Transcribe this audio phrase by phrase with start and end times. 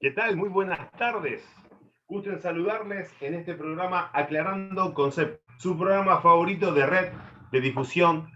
[0.00, 0.36] ¿Qué tal?
[0.36, 1.42] Muy buenas tardes.
[2.06, 7.08] Gusto en saludarles en este programa Aclarando Conceptos, su programa favorito de red
[7.50, 8.30] de difusión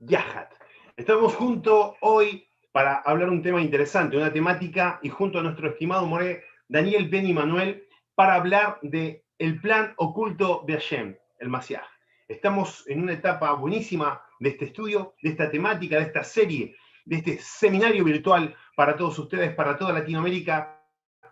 [0.00, 0.52] Yahat.
[0.96, 6.04] Estamos juntos hoy para hablar un tema interesante, una temática, y junto a nuestro estimado
[6.04, 9.24] More, Daniel Beni Manuel, para hablar de
[9.62, 11.86] plan oculto de Hashem, el Masiaj.
[12.26, 17.16] Estamos en una etapa buenísima de este estudio, de esta temática, de esta serie, de
[17.18, 20.77] este seminario virtual para todos ustedes, para toda Latinoamérica,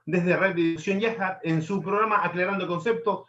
[0.06, 3.26] desde Red Difusión Yahat, en su programa Aclarando Concepto,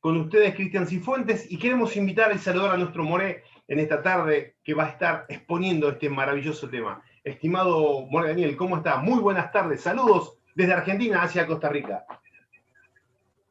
[0.00, 4.56] con ustedes Cristian Cifuentes, y queremos invitar y saludar a nuestro More en esta tarde
[4.62, 7.02] que va a estar exponiendo este maravilloso tema.
[7.24, 8.96] Estimado More Daniel, ¿cómo está?
[8.96, 12.06] Muy buenas tardes, saludos desde Argentina hacia Costa Rica.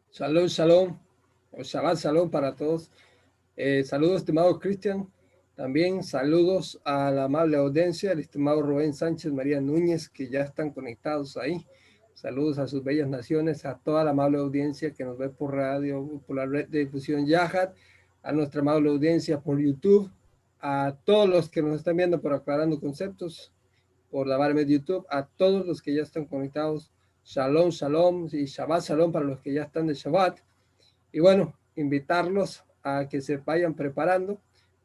[0.10, 1.00] Salud, salón,
[1.52, 2.92] o Shabbat, salón para todos.
[3.56, 5.10] Eh, saludos, estimado Cristian.
[5.56, 10.72] También saludos a la amable audiencia, el estimado Rubén Sánchez, María Núñez, que ya están
[10.72, 11.66] conectados ahí.
[12.14, 16.22] Saludos a sus bellas naciones, a toda la amable audiencia que nos ve por radio,
[16.28, 17.74] por la red de difusión Yahat,
[18.22, 20.12] a nuestra amable audiencia por YouTube,
[20.60, 23.52] a todos los que nos están viendo por Aclarando Conceptos,
[24.12, 26.92] por la barra de YouTube, a todos los que ya están conectados.
[27.24, 30.40] Shalom, shalom y Shabbat, shalom para los que ya están de Shabbat.
[31.12, 34.40] Y bueno, invitarlos a que se vayan preparando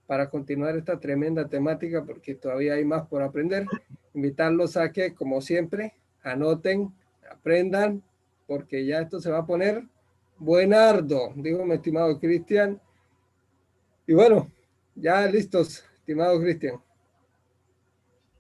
[0.07, 3.67] para continuar esta tremenda temática porque todavía hay más por aprender.
[4.15, 6.93] Invitarlos a que, como siempre, anoten
[7.31, 8.03] aprendan,
[8.47, 9.85] porque ya esto se va a poner
[10.39, 12.81] buenardo, digo mi estimado Cristian.
[14.07, 14.51] Y bueno,
[14.95, 16.81] ya listos, estimado Cristian.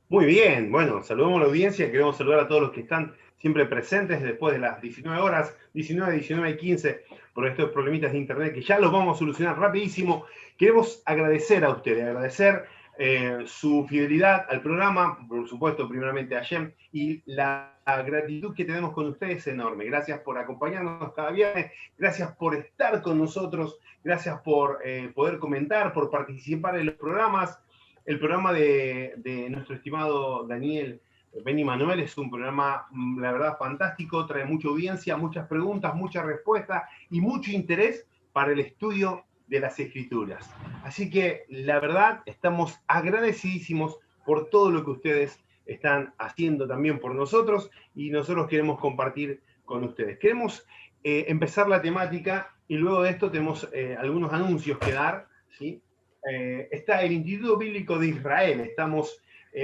[0.08, 3.66] Muy bien, bueno, saludamos a la audiencia, queremos saludar a todos los que están siempre
[3.66, 8.55] presentes después de las 19 horas, 19, 19 y 15, por estos problemitas de internet
[8.55, 10.25] que ya los vamos a solucionar rapidísimo.
[10.56, 12.66] Queremos agradecer a ustedes, agradecer
[12.98, 18.93] eh, su fidelidad al programa, por supuesto, primeramente a Jem, y la, gratitud que tenemos
[18.93, 19.84] con ustedes es enorme.
[19.84, 25.93] Gracias por acompañarnos cada viernes, gracias por estar con nosotros, gracias por eh, poder comentar,
[25.93, 27.60] por participar en los programas.
[28.04, 31.00] El programa de, de nuestro estimado Daniel
[31.44, 36.25] Benny Manuel es un programa, mm, la verdad, fantástico, trae mucha audiencia, muchas preguntas, muchas
[36.25, 40.50] respuestas y mucho interés para el estudio de las escrituras.
[40.84, 47.14] Así que la verdad, estamos agradecidísimos por todo lo que ustedes están haciendo también por
[47.14, 50.19] nosotros y nosotros queremos compartir con ustedes.
[50.19, 50.66] Queremos
[51.02, 55.28] eh, empezar la temática y luego de esto tenemos eh, algunos anuncios que dar.
[55.58, 55.82] ¿sí?
[56.31, 59.22] Eh, está el Instituto Bíblico de Israel, estamos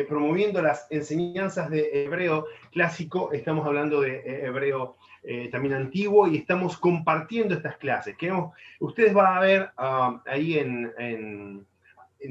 [0.08, 6.76] promoviendo las enseñanzas de hebreo clásico, estamos hablando de hebreo eh, también antiguo y estamos
[6.76, 8.16] compartiendo estas clases.
[8.16, 11.66] Queremos, ustedes van a ver ah, ahí en, en,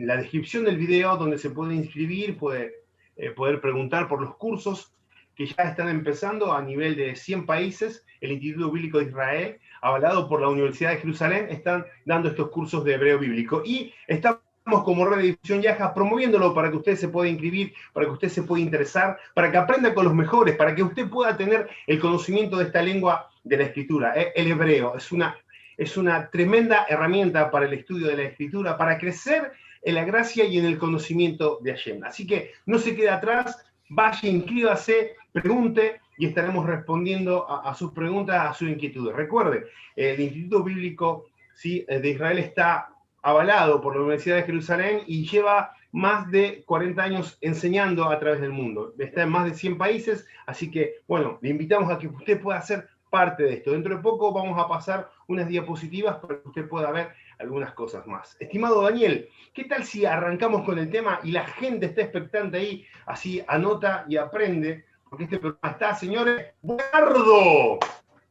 [0.06, 2.74] la descripción del video donde se puede inscribir, puede
[3.18, 4.94] eh, poder preguntar por los cursos
[5.36, 8.06] que ya están empezando a nivel de 100 países.
[8.20, 12.84] El Instituto Bíblico de Israel, avalado por la Universidad de Jerusalén, están dando estos cursos
[12.84, 13.64] de hebreo bíblico.
[13.66, 18.06] Y estamos como red de difusión Yaja promoviéndolo para que usted se pueda inscribir, para
[18.06, 21.36] que usted se pueda interesar, para que aprenda con los mejores, para que usted pueda
[21.36, 24.14] tener el conocimiento de esta lengua de la escritura.
[24.16, 25.36] Eh, el hebreo es una,
[25.78, 30.46] es una tremenda herramienta para el estudio de la escritura, para crecer en la gracia
[30.46, 32.04] y en el conocimiento de Hashem.
[32.04, 38.48] Así que no se quede atrás, vaya, inscríbase, pregunte y estaremos respondiendo a, sus preguntas,
[38.48, 39.16] a sus inquietudes.
[39.16, 39.66] Recuerde,
[39.96, 41.26] el Instituto Bíblico
[41.56, 41.84] ¿sí?
[41.88, 42.91] de Israel está
[43.22, 48.42] avalado por la Universidad de Jerusalén y lleva más de 40 años enseñando a través
[48.42, 48.94] del mundo.
[48.98, 52.62] Está en más de 100 países, así que, bueno, le invitamos a que usted pueda
[52.62, 53.72] ser parte de esto.
[53.72, 57.10] Dentro de poco vamos a pasar unas diapositivas para que usted pueda ver
[57.40, 58.38] algunas cosas más.
[58.40, 62.86] Estimado Daniel, ¿qué tal si arrancamos con el tema y la gente está expectante ahí,
[63.06, 64.86] así anota y aprende?
[65.10, 67.80] Porque este programa está, señores, guardo.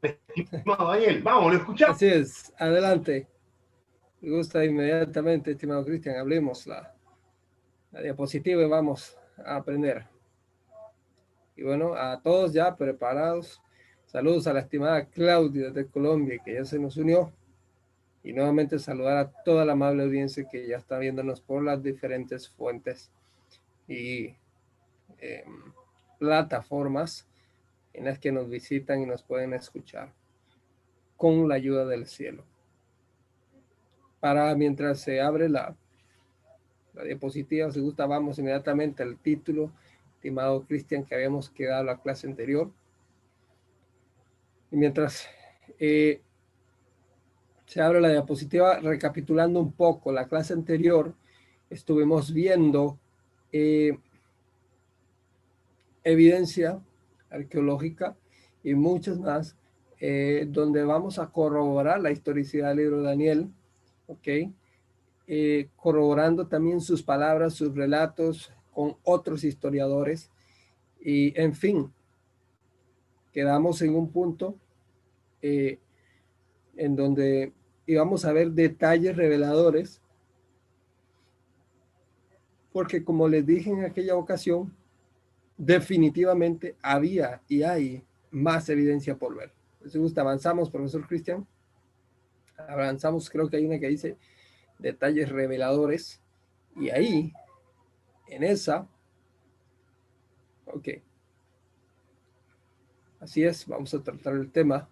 [0.03, 1.97] Estimado Daniel, vamos, lo escuchamos.
[1.97, 3.27] Así es, adelante.
[4.23, 6.95] Me gusta inmediatamente, estimado Cristian, hablemos la,
[8.03, 10.05] diapositiva y vamos a aprender.
[11.57, 13.63] Y bueno, a todos ya preparados.
[14.05, 17.33] Saludos a la estimada Claudia de Colombia, que ya se nos unió.
[18.23, 22.47] Y nuevamente saludar a toda la amable audiencia que ya está viéndonos por las diferentes
[22.47, 23.11] fuentes
[23.89, 24.35] y
[25.19, 25.73] em,
[26.19, 27.27] plataformas
[27.95, 30.13] en las que nos visitan y nos pueden escuchar
[31.17, 32.50] con la ayuda del cielo
[34.21, 35.75] para mientras se abre la,
[36.95, 39.73] la diapositiva, si gusta, vamos inmediatamente al título,
[40.15, 42.71] estimado Cristian, que habíamos quedado la clase anterior.
[44.71, 45.27] Y mientras
[45.79, 46.21] eh,
[47.67, 51.15] se abre la diapositiva, recapitulando un poco, la clase anterior
[51.71, 52.99] estuvimos viendo
[53.53, 53.97] eh,
[56.05, 56.81] evidencia
[57.31, 58.17] arqueológica
[58.63, 59.57] y muchos más,
[60.01, 63.51] eh, donde vamos a corroborar la historicidad del libro de Daniel,
[64.11, 64.53] ¿ok?
[65.27, 70.31] Eh, corroborando también sus palabras, sus relatos con otros historiadores.
[71.01, 71.93] Y en fin,
[73.33, 74.57] quedamos en un punto
[75.41, 75.79] eh,
[76.77, 77.53] en donde
[77.87, 80.01] íbamos a ver detalles reveladores,
[82.73, 84.75] porque como les dije en aquella ocasión,
[85.57, 89.53] definitivamente había y hay más evidencia por ver.
[89.95, 91.47] Gusta, avanzamos, profesor Cristian.
[92.69, 94.17] Avanzamos, creo que hay una que dice
[94.79, 96.21] detalles reveladores.
[96.77, 97.33] Y ahí,
[98.29, 98.89] en esa,
[100.67, 100.89] ok.
[103.21, 104.89] Así es, vamos a tratar el tema.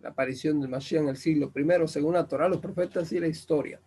[0.00, 3.28] La aparición del Mashiach en el siglo I, según la Torah, los profetas y la
[3.28, 3.80] historia.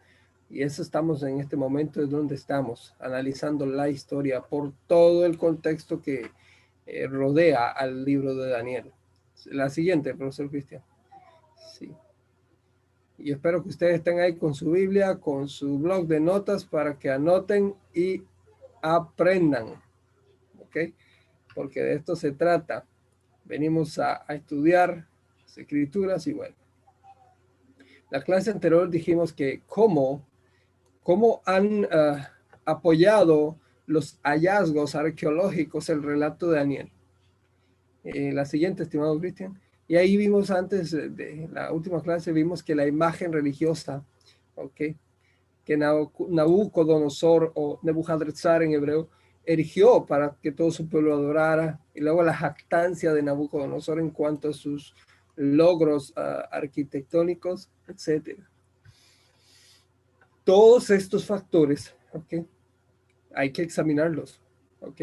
[0.49, 5.37] Y eso estamos en este momento, es donde estamos, analizando la historia por todo el
[5.37, 6.31] contexto que
[6.85, 8.91] eh, rodea al libro de Daniel.
[9.45, 10.83] La siguiente, profesor Cristian.
[11.73, 11.91] Sí.
[13.17, 16.99] Y espero que ustedes estén ahí con su Biblia, con su blog de notas para
[16.99, 18.23] que anoten y
[18.81, 19.81] aprendan.
[20.59, 20.77] ¿Ok?
[21.53, 22.85] Porque de esto se trata.
[23.45, 25.07] Venimos a, estudiar
[25.43, 26.55] las escrituras y bueno.
[28.11, 30.25] La clase anterior dijimos que cómo,
[31.01, 32.31] cómo han ah,
[32.65, 33.57] apoyado
[33.87, 36.91] los hallazgos arqueológicos, el relato de Daniel.
[38.03, 39.59] Eh, la siguiente, estimado Cristian.
[39.87, 44.03] Y ahí vimos antes de la última clase, vimos que la imagen religiosa,
[44.55, 44.81] ¿ok?
[45.63, 49.09] que Nabucodonosor o Nebuchadnezzar en hebreo
[49.45, 54.49] erigió para que todo su pueblo adorara, y luego la jactancia de Nabucodonosor en cuanto
[54.49, 54.95] a sus
[55.35, 58.39] logros ah, arquitectónicos, etc.
[60.43, 62.45] Todos estos factores, ¿ok?
[63.35, 64.41] hay que examinarlos.
[64.79, 65.01] ¿Ok?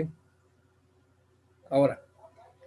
[1.71, 2.03] Ahora,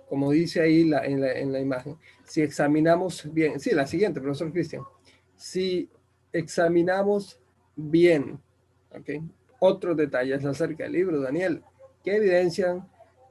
[0.09, 4.83] como dice ahí en, la, imagen, si examinamos bien, sí, la siguiente, profesor Cristian,
[5.35, 5.89] si
[6.31, 7.39] examinamos
[7.75, 8.39] bien,
[8.91, 9.09] ¿ok?
[9.59, 11.63] Otros detalles acerca del libro, Daniel,
[12.03, 12.87] que evidencian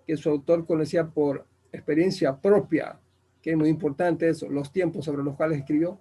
[0.06, 2.98] que su autor conocía por experiencia propia,
[3.40, 5.98] que es muy importante eso, los tiempos sobre los cuales escribió,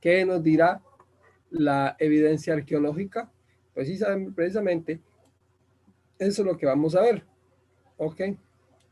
[0.00, 0.82] ¿qué nos dirá
[1.50, 3.30] la evidencia arqueológica?
[3.74, 5.00] Precisamente
[6.18, 7.24] eso es lo que vamos a ver.
[7.96, 8.20] ¿Ok?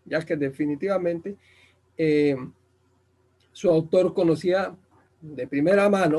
[0.06, 1.36] Ya que definitivamente
[1.98, 2.36] eh,
[3.52, 4.74] su autor conocía
[5.20, 6.16] de primera mano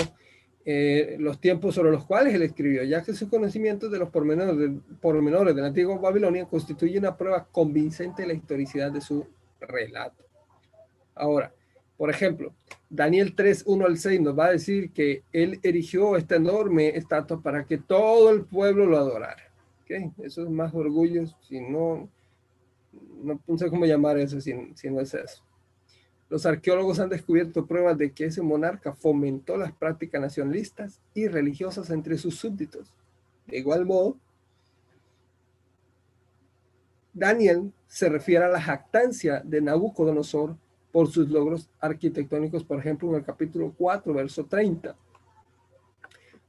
[0.69, 4.57] eh, los tiempos sobre los cuales él escribió, ya que sus conocimientos de los pormenores,
[4.57, 9.25] de, pormenores de la Babilonia constituye una prueba convincente de la historicidad de su
[9.61, 10.25] relato.
[11.15, 11.53] Ahora,
[11.95, 12.53] por ejemplo,
[12.89, 17.41] Daniel 3, 1 al 6 nos va a decir que él erigió esta enorme estatua
[17.41, 19.43] para que todo el pueblo lo adorara.
[19.87, 22.09] Eso es más orgullo, si no,
[23.21, 25.43] no, sé cómo llamar eso si, si no es eso.
[26.29, 31.89] Los arqueólogos han descubierto pruebas de que ese monarca fomentó las prácticas nacionalistas y religiosas
[31.89, 32.93] entre sus súbditos.
[33.45, 34.17] De igual modo,
[37.13, 40.57] Daniel se refiere a la jactancia de Nabucodonosor
[40.91, 44.95] por sus logros arquitectónicos, por ejemplo, en el capítulo 4, verso 30.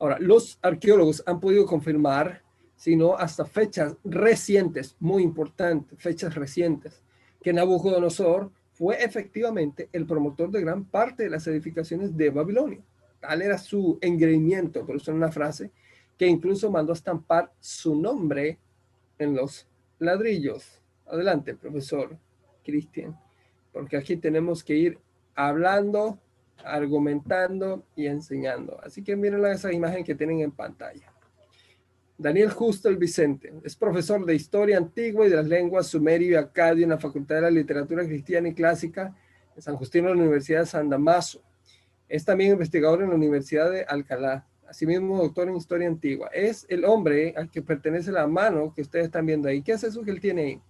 [0.01, 2.43] Ahora, los arqueólogos han podido confirmar
[2.79, 7.03] sino hasta fechas recientes, muy importantes, fechas recientes,
[7.43, 12.81] que Nabucodonosor fue efectivamente el promotor de gran parte de las edificaciones de Babilonia.
[13.19, 15.73] Tal era su engreimiento, por en una frase,
[16.17, 18.59] que incluso mandó a estampar su nombre
[19.19, 19.67] en los
[19.99, 20.81] ladrillos.
[21.05, 22.17] Adelante, profesor
[22.65, 23.19] Cristian,
[23.73, 24.99] porque aquí tenemos que ir
[25.35, 26.21] hablando,
[26.65, 28.79] argumentando y enseñando.
[28.85, 31.13] Así que miren esa imagen que tienen en pantalla.
[32.21, 36.35] Daniel Justo el Vicente es profesor de Historia Antigua y de las Lenguas Sumerio y
[36.35, 39.15] Acadio en la Facultad de la Literatura Cristiana y Clásica
[39.55, 41.41] de San Justino de la Universidad de San Damaso.
[42.09, 46.29] Es también investigador en la Universidad de Alcalá, asimismo doctor en Historia Antigua.
[46.33, 49.63] Es el hombre al que pertenece la mano que ustedes están viendo ahí.
[49.63, 50.63] ¿Qué es eso que él tiene ahí?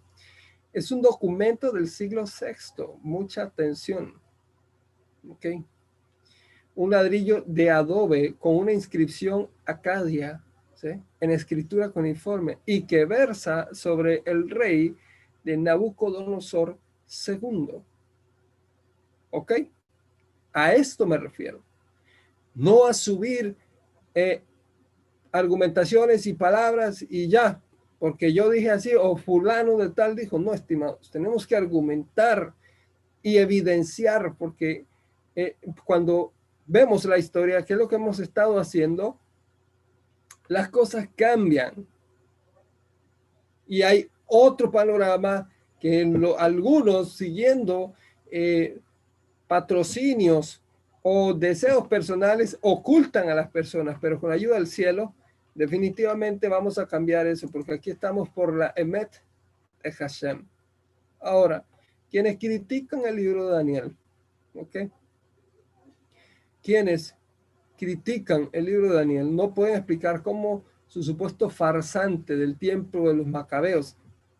[0.74, 2.84] Es un documento del siglo VI.
[3.00, 4.20] Mucha atención.
[5.26, 5.46] Ok.
[6.74, 10.44] Un ladrillo de adobe con una inscripción acadia
[10.82, 14.94] en escritura con informe y que versa sobre el rey
[15.44, 16.78] de Nabucodonosor
[17.26, 17.82] II.
[19.30, 19.52] ¿Ok?
[20.52, 21.62] A esto me refiero.
[22.54, 23.56] No a subir
[24.14, 24.42] eh,
[25.32, 27.60] argumentaciones y palabras y ya,
[27.98, 32.54] porque yo dije así o fulano de tal dijo, no, estimados, tenemos que argumentar
[33.22, 34.86] y evidenciar, porque
[35.34, 36.32] eh, cuando
[36.66, 39.18] vemos la historia, ¿qué es lo que hemos estado haciendo?
[40.48, 41.86] Las cosas cambian.
[43.66, 46.02] Y hay otro panorama que
[46.38, 47.94] algunos siguiendo
[48.30, 48.80] eh,
[49.46, 50.62] patrocinios
[51.02, 55.14] o deseos personales ocultan a las personas, pero con la ayuda del cielo,
[55.54, 59.22] definitivamente vamos a cambiar eso, porque aquí estamos por la Emet
[59.82, 60.46] de Hashem.
[61.20, 61.64] Ahora,
[62.10, 63.96] quienes critican el libro de Daniel,
[64.54, 64.76] ¿ok?
[66.62, 67.17] Quienes
[67.78, 73.14] critican el libro de Daniel no pueden explicar cómo su supuesto farsante del tiempo de
[73.14, 73.96] los macabeos,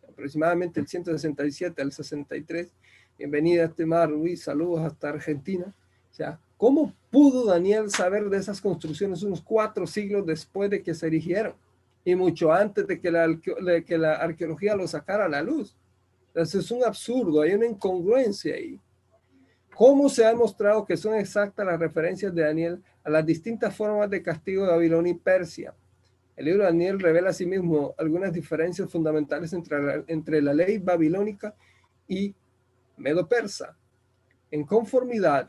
[0.09, 2.75] aproximadamente el 167 al 63,
[3.16, 5.73] bienvenida a mar, Luis, saludos hasta Argentina,
[6.11, 10.95] o sea, ¿cómo pudo Daniel saber de esas construcciones unos cuatro siglos después de que
[10.95, 11.54] se erigieron?
[12.04, 13.38] Y mucho antes de que la,
[13.87, 15.76] que la arqueología lo sacara a la luz.
[16.28, 18.80] Entonces es un absurdo, hay una incongruencia ahí.
[19.78, 24.11] ¿Cómo se ha mostrado que son exactas las referencias de Daniel a las distintas formas
[24.11, 25.73] de castigo de Babilonia y Persia?
[26.35, 31.54] El libro de Daniel revela asimismo algunas diferencias fundamentales entre la, entre la ley babilónica
[32.08, 32.35] y
[32.97, 33.78] medo-persa.
[34.50, 35.49] En conformidad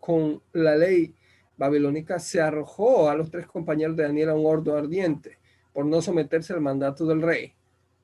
[0.00, 1.14] con la ley
[1.56, 5.38] babilónica, se arrojó a los tres compañeros de Daniel a un horno ardiente
[5.72, 7.54] por no someterse al mandato del rey.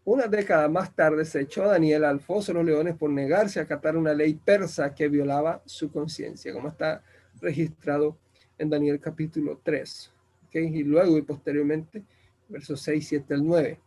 [0.06, 3.58] Una década más tarde se echó a Daniel al foso de los leones por negarse
[3.58, 7.02] a acatar una ley persa que violaba su conciencia, como está
[7.40, 8.16] registrado
[8.56, 10.12] en Daniel capítulo 3.
[10.52, 12.04] Y luego y posteriormente,
[12.48, 13.80] versos 6, 7 al 9.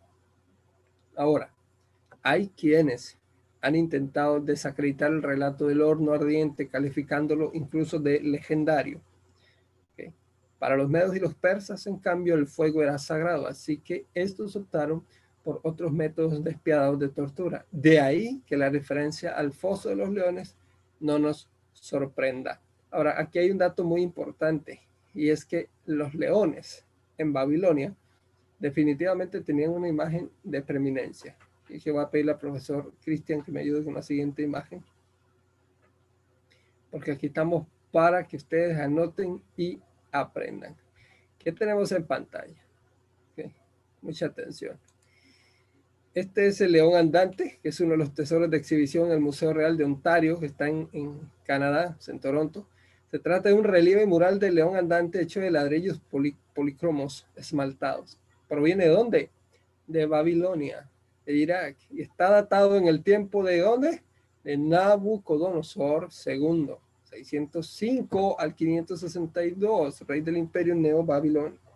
[1.16, 1.54] Ahora,
[2.22, 3.18] hay quienes
[3.62, 9.00] han intentado desacreditar el relato del horno ardiente, calificándolo incluso de legendario.
[10.58, 14.58] Para los medos y los persas, en cambio, el fuego era sagrado, así que estos
[14.58, 15.06] optaron
[15.44, 17.66] por otros métodos despiadados de tortura.
[17.72, 20.56] De ahí que la referencia al foso de los leones
[21.00, 22.62] no nos sorprenda.
[22.92, 24.82] Ahora, aquí hay un dato muy importante
[25.14, 26.86] y es que los leones
[27.18, 27.96] en Babilonia
[28.60, 31.36] definitivamente tenían una imagen de preeminencia.
[31.68, 34.84] Y que voy a pedirle al profesor Cristian que me ayude con la siguiente imagen.
[36.92, 39.80] Porque aquí estamos para que ustedes anoten y
[40.12, 40.76] aprendan.
[41.38, 42.62] ¿Qué tenemos en pantalla?
[44.02, 44.78] Mucha atención.
[46.16, 49.20] Este es el león andante, que es uno de los tesoros de exhibición en el
[49.20, 50.90] Museo Real de Ontario, que está en,
[51.46, 52.68] Canadá, en Toronto.
[53.12, 56.02] Se trata de un relieve mural del león andante hecho de ladrillos
[56.56, 58.18] policromos esmaltados.
[58.48, 59.30] ¿Proviene de dónde?
[59.86, 60.90] De Babilonia,
[61.28, 61.78] de Irak.
[61.92, 64.02] Y está datado en el tiempo de dónde?
[64.44, 66.72] De Nabucodonosor II,
[67.04, 71.69] 605 al 562, rey del imperio neo-babilónico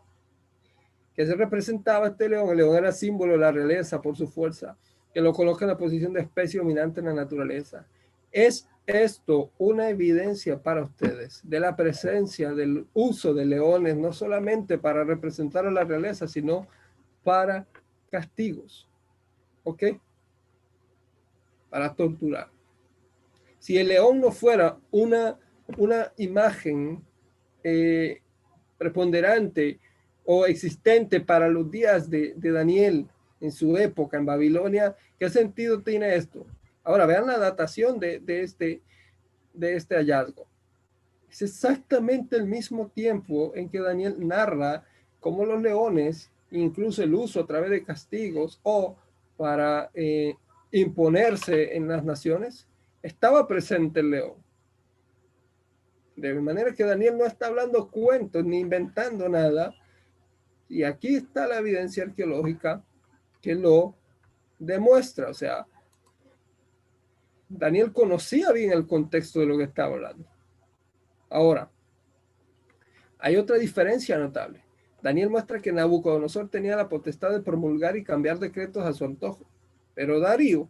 [1.16, 2.50] que se representaba este león.
[2.50, 4.78] El león era símbolo de la realeza por su fuerza,
[5.14, 7.86] que lo coloca en la posición de especie dominante en la naturaleza.
[8.32, 14.78] Es esto una evidencia para ustedes de la presencia del uso de leones, no solamente
[14.78, 16.68] para representar a la realeza, sino
[17.24, 17.68] para
[18.12, 18.90] castigos.
[19.64, 19.84] ¿Ok?
[21.70, 22.50] Para torturar.
[23.60, 25.40] Si el león no fuera una,
[25.78, 27.02] una imagen
[27.64, 28.22] eh,
[28.78, 29.80] preponderante
[30.26, 33.08] o existente para los días de, Daniel
[33.42, 36.46] en su época en Babilonia, ¿qué sentido tiene esto?
[36.84, 38.82] Ahora vean la datación de, este,
[39.54, 40.46] de este hallazgo.
[41.30, 44.86] Es exactamente el mismo tiempo en que Daniel narra
[45.20, 48.96] cómo los leones, incluso el uso a través de castigos o
[49.36, 50.36] para eh,
[50.72, 52.68] imponerse en las naciones,
[53.02, 54.34] estaba presente el león.
[56.16, 59.74] De manera que Daniel no está hablando cuentos ni inventando nada,
[60.70, 62.84] y aquí está la evidencia arqueológica
[63.42, 63.96] que lo
[64.60, 65.30] demuestra.
[65.30, 65.68] O sea,
[67.50, 70.26] Daniel conocía bien el contexto de lo que estaba hablando.
[71.30, 71.70] Ahora,
[73.20, 74.64] hay otra diferencia notable.
[75.02, 79.46] Daniel muestra que Nabucodonosor tenía la potestad de promulgar y cambiar decretos a su antojo,
[79.94, 80.70] pero Darío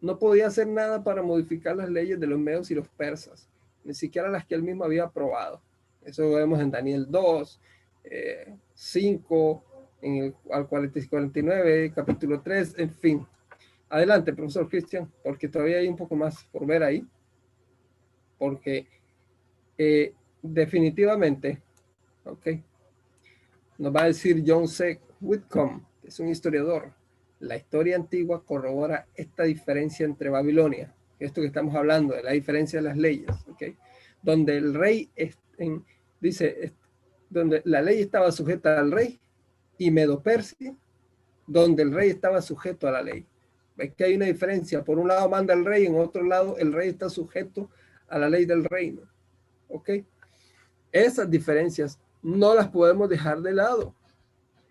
[0.00, 3.48] no podía hacer nada para modificar las leyes de los medos y los persas,
[3.84, 5.62] ni siquiera las que él mismo había aprobado.
[6.04, 7.60] Eso lo vemos en Daniel 2,
[8.74, 9.64] 5,
[10.02, 13.26] en el, al 49, capítulo 3, en fin.
[13.88, 17.06] Adelante, profesor Cristian, porque todavía hay un poco más por ver ahí.
[18.38, 18.86] Porque
[19.76, 20.12] eh,
[20.42, 21.60] definitivamente,
[22.24, 22.46] ok,
[23.78, 25.00] nos va a decir John C.
[25.20, 26.92] Whitcomb, que es un historiador.
[27.40, 32.80] La historia antigua corrobora esta diferencia entre Babilonia, esto que estamos hablando, de la diferencia
[32.80, 33.62] de las leyes, ok,
[34.22, 35.84] donde el rey es en,
[36.20, 36.72] dice,
[37.30, 39.20] donde la ley estaba sujeta al rey,
[39.78, 40.74] y Medo-Persia,
[41.46, 43.24] donde el rey estaba sujeto a la ley.
[43.78, 44.84] Es que hay una diferencia.
[44.84, 47.70] Por un lado manda el rey, en otro lado el rey está sujeto
[48.08, 49.02] a la ley del reino.
[49.68, 49.90] ¿Ok?
[50.90, 53.94] Esas diferencias no las podemos dejar de lado.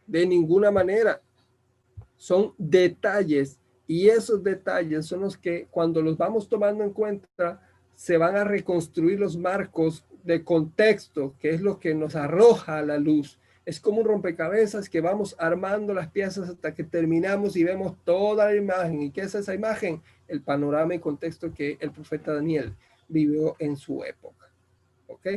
[0.06, 1.22] De ninguna manera.
[2.18, 3.60] Son detalles.
[3.88, 7.62] Y esos detalles son los que cuando los vamos tomando en cuenta
[7.96, 12.82] se van a reconstruir los marcos de contexto, que es lo que nos arroja a
[12.84, 13.40] la luz.
[13.66, 18.46] Es como un rompecabezas que vamos armando las piezas hasta que terminamos y vemos toda
[18.46, 19.02] la imagen.
[19.02, 20.02] ¿Y qué es esa imagen?
[20.28, 22.76] El panorama y contexto que el profeta Daniel
[23.08, 24.52] vivió en su época.
[25.08, 25.28] ¿Ok?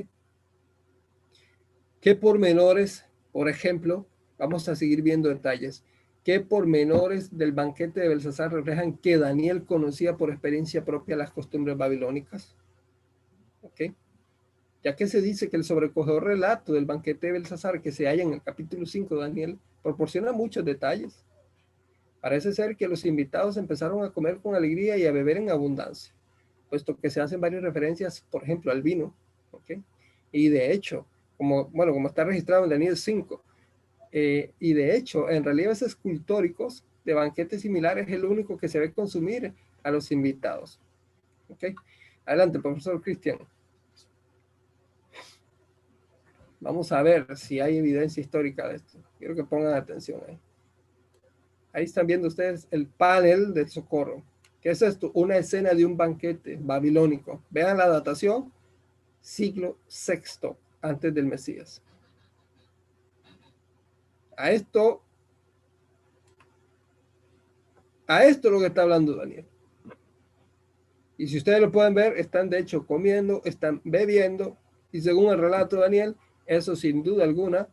[2.00, 4.06] ¿Qué pormenores, por ejemplo,
[4.38, 5.84] vamos a seguir viendo detalles,
[6.24, 11.76] qué pormenores del banquete de Belsasar reflejan que Daniel conocía por experiencia propia las costumbres
[11.76, 12.56] babilónicas?
[14.82, 18.22] Ya que se dice que el sobrecogedor relato del banquete de Belsasar que se halla
[18.22, 21.22] en el capítulo 5 de Daniel proporciona muchos detalles.
[22.20, 26.14] Parece ser que los invitados empezaron a comer con alegría y a beber en abundancia,
[26.68, 29.14] puesto que se hacen varias referencias, por ejemplo, al vino.
[29.52, 29.72] ¿ok?
[30.32, 33.42] Y de hecho, como, bueno, como está registrado en Daniel 5,
[34.12, 38.78] eh, y de hecho, en relieves escultóricos de banquetes similares es el único que se
[38.78, 40.78] ve consumir a los invitados.
[41.48, 41.74] ¿Ok?
[42.26, 43.38] Adelante, profesor Cristian.
[46.60, 48.98] Vamos a ver si hay evidencia histórica de esto.
[49.18, 50.38] Quiero que pongan atención ahí.
[51.72, 54.22] Ahí están viendo ustedes el panel de socorro.
[54.60, 55.10] ¿Qué es esto?
[55.14, 57.42] Una escena de un banquete babilónico.
[57.48, 58.52] Vean la datación,
[59.20, 60.50] siglo VI
[60.82, 61.82] antes del Mesías.
[64.36, 65.02] A esto,
[68.06, 69.46] a esto es lo que está hablando Daniel.
[71.16, 74.56] Y si ustedes lo pueden ver, están de hecho comiendo, están bebiendo,
[74.90, 76.16] y según el relato de Daniel,
[76.56, 77.68] eso sin duda alguna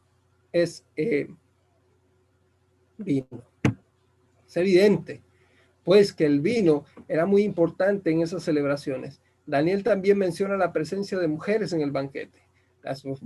[0.51, 1.27] es eh,
[2.97, 3.43] vino.
[4.47, 5.21] Es evidente,
[5.83, 9.21] pues que el vino era muy importante en esas celebraciones.
[9.45, 12.47] Daniel también menciona la presencia de mujeres en el banquete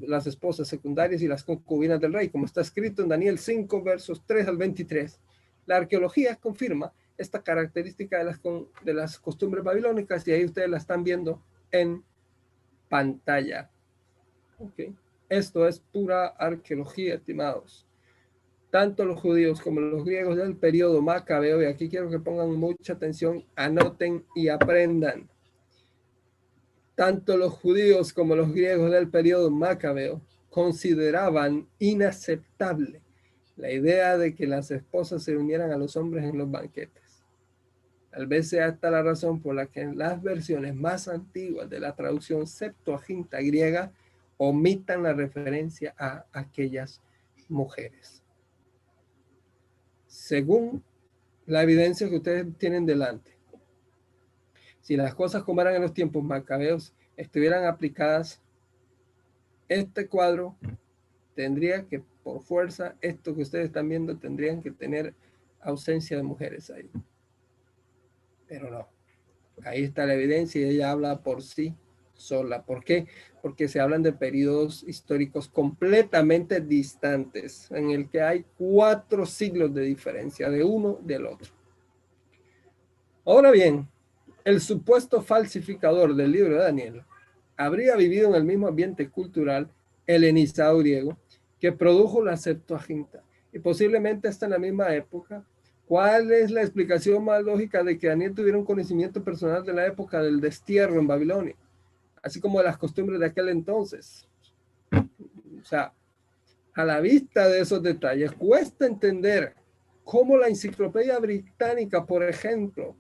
[0.08, 4.24] las, esposas secundarias y las concubinas del rey, como está escrito en Daniel 5, versos
[4.26, 5.20] 3 al 23.
[5.66, 8.40] La arqueología confirma esta característica de las,
[8.84, 12.04] de las costumbres babilónicas y ahí ustedes la están viendo en
[12.90, 13.70] pantalla.
[14.58, 14.96] Okay.
[15.32, 17.88] Esto es pura arqueología, estimados.
[18.70, 22.94] Tanto los judíos como los griegos del periodo macabeo, y aquí quiero que pongan mucha
[22.94, 25.30] atención, anoten y aprendan
[27.02, 33.02] tanto los judíos como los griegos del periodo macabeo consideraban inaceptable
[33.56, 37.24] la idea de que las esposas se unieran a los hombres en los banquetes.
[38.12, 41.80] Tal vez sea esta la razón por la que en las versiones más antiguas de
[41.80, 43.92] la traducción Septuaginta griega
[44.44, 47.00] omitan la referencia a aquellas
[47.48, 48.24] mujeres.
[50.08, 50.84] Según
[51.46, 53.38] la evidencia que ustedes tienen delante,
[54.82, 58.42] si las cosas como eran en los tiempos macabeos estuvieran aplicadas,
[59.70, 60.58] este cuadro
[61.36, 65.14] tendría que, por fuerza, esto que ustedes están viendo, tendrían que tener
[65.60, 66.90] ausencia de mujeres ahí.
[68.48, 68.88] Pero no.
[69.64, 71.76] Ahí está la evidencia y ella habla por sí
[72.22, 72.64] sola.
[72.64, 73.08] ¿Por qué?
[73.42, 79.84] Porque se hablan de periodos históricos completamente distantes, en el que hay cuatro siglos de
[79.84, 81.52] diferencia de uno del otro.
[83.26, 83.88] Ahora bien,
[84.44, 87.04] el supuesto falsificador del libro de Daniel
[87.56, 89.70] habría vivido en el mismo ambiente cultural
[90.08, 91.18] helenizado griego
[91.60, 95.46] que produjo la Septuaginta y posiblemente hasta en la misma época.
[95.86, 99.86] ¿Cuál es la explicación más lógica de que Daniel tuviera un conocimiento personal de la
[99.86, 101.56] época del destierro en Babilonia,
[102.22, 104.28] así como las costumbres de aquel entonces?
[104.92, 105.94] O sea,
[106.74, 109.56] a la vista de esos detalles, cuesta entender
[110.04, 112.96] cómo la enciclopedia británica, por ejemplo,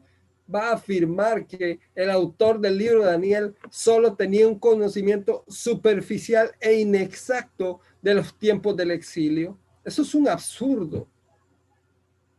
[0.53, 6.79] va a afirmar que el autor del libro Daniel solo tenía un conocimiento superficial e
[6.79, 9.57] inexacto de los tiempos del exilio.
[9.83, 11.07] Eso es un absurdo.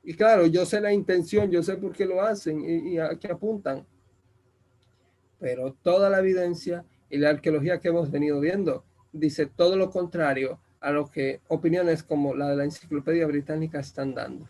[0.04, 3.28] Y claro, yo sé la intención, yo sé por qué lo hacen y, a qué
[3.28, 3.86] apuntan.
[5.42, 10.60] Pero toda la evidencia y la arqueología que hemos venido viendo dice todo lo contrario
[10.80, 14.48] a lo que opiniones como la de la enciclopedia británica están dando.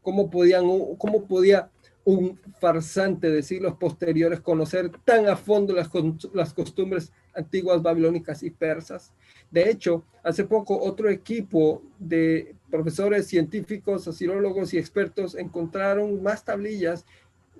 [0.00, 0.64] ¿Cómo, podían,
[0.96, 1.68] cómo podía
[2.06, 5.90] un farsante de siglos posteriores conocer tan a fondo las,
[6.32, 9.12] las costumbres antiguas babilónicas y persas.
[9.50, 17.04] De hecho, hace poco otro equipo de profesores científicos, asirólogos y expertos encontraron más tablillas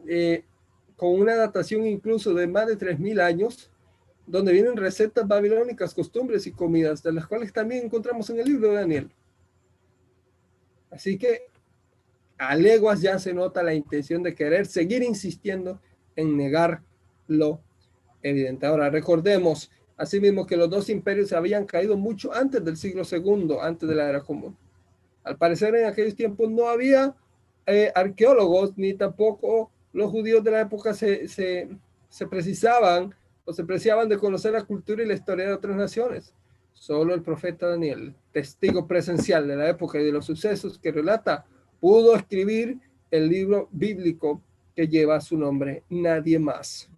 [0.07, 0.45] eh,
[0.99, 3.71] con una datación incluso de más de 3.000 años,
[4.27, 8.71] donde vienen recetas babilónicas, costumbres y comidas, de las cuales también encontramos en el libro
[8.71, 9.11] de Daniel.
[10.91, 11.43] Así que
[12.37, 15.81] a leguas ya se nota la intención de querer seguir insistiendo
[16.17, 16.83] en negar
[17.29, 17.61] lo
[18.21, 18.67] evidente.
[18.67, 23.89] Ahora, recordemos asimismo que los dos imperios habían caído mucho antes del siglo II, antes
[23.89, 24.57] de la era común.
[25.23, 27.15] Al parecer en aquellos tiempos no había
[27.67, 34.09] eh, arqueólogos ni tampoco los judíos de la época se, se precisaban o se preciaban
[34.09, 36.35] de conocer la cultura y la historia de otras naciones.
[36.75, 41.47] Solo el profeta Daniel, testigo presencial de la época y de los sucesos que relata,
[41.81, 42.79] pudo escribir
[43.11, 44.43] el libro bíblico
[44.77, 46.91] que lleva su nombre, nadie más.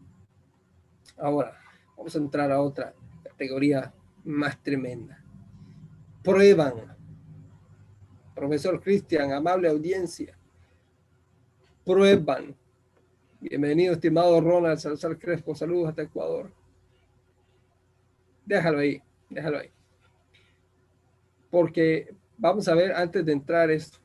[1.17, 1.57] Ahora,
[1.97, 5.23] vamos a entrar a otra categoría más tremenda.
[6.23, 6.97] Prueban.
[8.35, 10.37] Profesor Cristian, amable audiencia.
[11.85, 12.55] Prueban.
[13.43, 15.55] Bienvenido, estimado Ronald Salazar Crespo.
[15.55, 16.53] Saludos hasta Ecuador.
[18.45, 19.01] Déjalo ahí,
[19.31, 19.71] déjalo ahí.
[21.51, 23.99] Porque vamos a ver antes de entrar esto.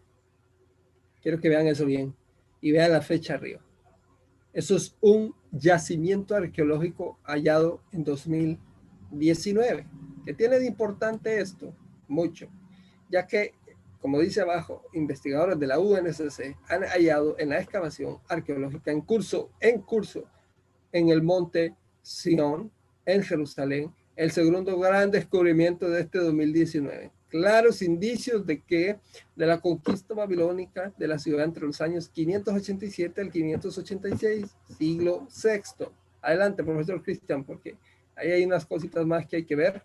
[1.21, 2.15] Quiero que vean eso bien
[2.61, 3.59] y vean la fecha arriba.
[4.53, 9.85] Eso es un yacimiento arqueológico hallado en 2019.
[10.25, 11.75] ¿Qué tiene de importante esto?
[12.07, 12.47] Mucho,
[13.09, 13.53] ya que,
[14.05, 19.49] como dice abajo, investigadores de la UNSC han hallado en la excavación arqueológica en curso,
[19.59, 20.25] en curso,
[20.91, 22.69] en el monte Sion,
[23.03, 28.99] en Jerusalén, el segundo gran descubrimiento de este 2019 claros indicios de que
[29.35, 35.87] de la conquista babilónica de la ciudad entre los años 587 al 586, siglo VI.
[36.21, 37.75] Adelante, profesor Cristian, porque
[38.15, 39.81] ahí hay unas cositas más que hay que ver.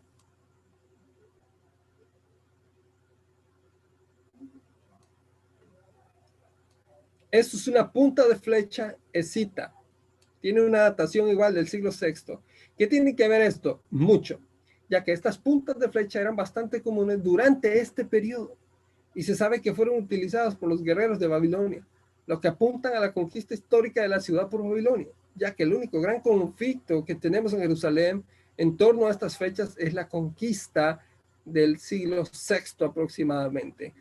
[7.30, 9.74] Esto es una punta de flecha escita.
[10.40, 12.38] Tiene una datación igual del siglo VI.
[12.76, 13.82] ¿Qué tiene que ver esto?
[13.90, 14.40] Mucho
[14.90, 18.56] ya que estas puntas de flecha eran bastante comunes durante este periodo
[19.14, 21.86] y se sabe que fueron utilizadas por los guerreros de Babilonia,
[22.26, 25.74] lo que apuntan a la conquista histórica de la ciudad por Babilonia, ya que el
[25.74, 28.24] único gran conflicto que tenemos en Jerusalén
[28.56, 31.00] en torno a estas fechas es la conquista
[31.44, 33.94] del siglo VI aproximadamente.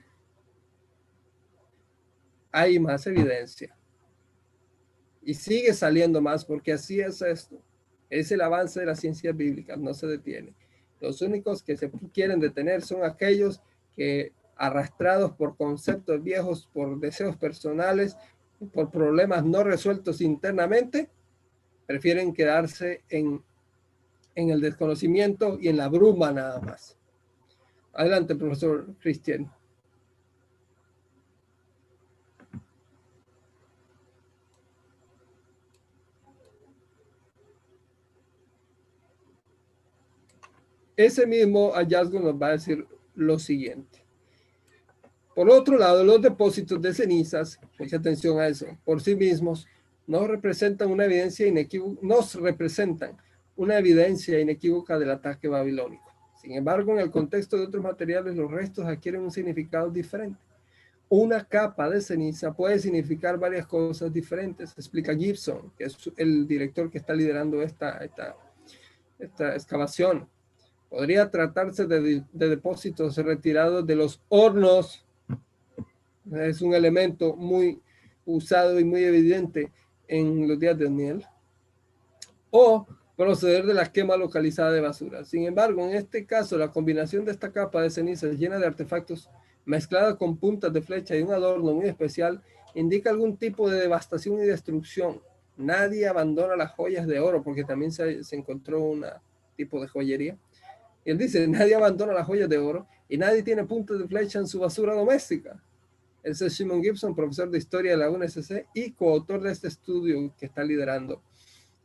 [2.52, 3.76] Hay más evidencia.
[5.22, 7.62] Y sigue saliendo más porque así es esto.
[8.10, 10.54] Es el avance de la ciencia bíblica, no se detiene.
[11.00, 13.62] Los únicos que se quieren detener son aquellos
[13.96, 18.18] que arrastrados por conceptos viejos, por deseos personales,
[18.74, 21.10] por problemas no resueltos internamente,
[21.86, 23.42] prefieren quedarse en,
[24.36, 26.98] en el desconocimiento y en la bruma nada más.
[27.94, 29.52] Adelante, profesor Cristian.
[41.00, 42.86] Ese mismo hallazgo nos va a decir
[43.16, 44.04] lo siguiente.
[45.34, 49.66] Por otro lado, los depósitos de cenizas, mucha atención a eso, por sí mismos,
[50.08, 53.16] no representan una evidencia inequívoca, nos representan
[53.56, 56.04] una evidencia inequívoca del ataque babilónico.
[56.42, 60.42] Sin embargo, en el contexto de otros materiales, los restos adquieren un significado diferente.
[61.08, 66.92] Una capa de ceniza puede significar varias cosas diferentes, explica Gibson, que es el director
[66.92, 68.36] que está liderando esta, esta,
[69.18, 70.28] esta excavación.
[70.90, 75.06] Podría tratarse de, depósitos retirados de los hornos.
[76.32, 77.80] Es un elemento muy
[78.26, 79.72] usado y muy evidente
[80.08, 81.26] en los días de Daniel.
[82.50, 85.24] O proceder de la quema localizada de basura.
[85.26, 89.30] Sin embargo, en este caso, la combinación de esta capa de cenizas llena de artefactos
[89.66, 92.42] mezclada con puntas de flecha y un adorno muy especial
[92.74, 95.22] indica algún tipo de devastación y destrucción.
[95.58, 99.06] Nadie abandona las joyas de oro porque también se, se encontró un
[99.56, 100.38] tipo de joyería
[101.12, 104.48] él dice, nadie abandona las joyas de oro y nadie tiene puntos de flecha en
[104.48, 105.62] su basura doméstica.
[106.22, 110.34] Ese es Simon Gibson, profesor de historia de la UNSC y coautor de este estudio
[110.38, 111.22] que está liderando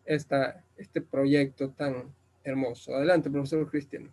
[0.04, 2.94] esta, este proyecto tan hermoso.
[2.94, 4.10] Adelante, profesor Cristian.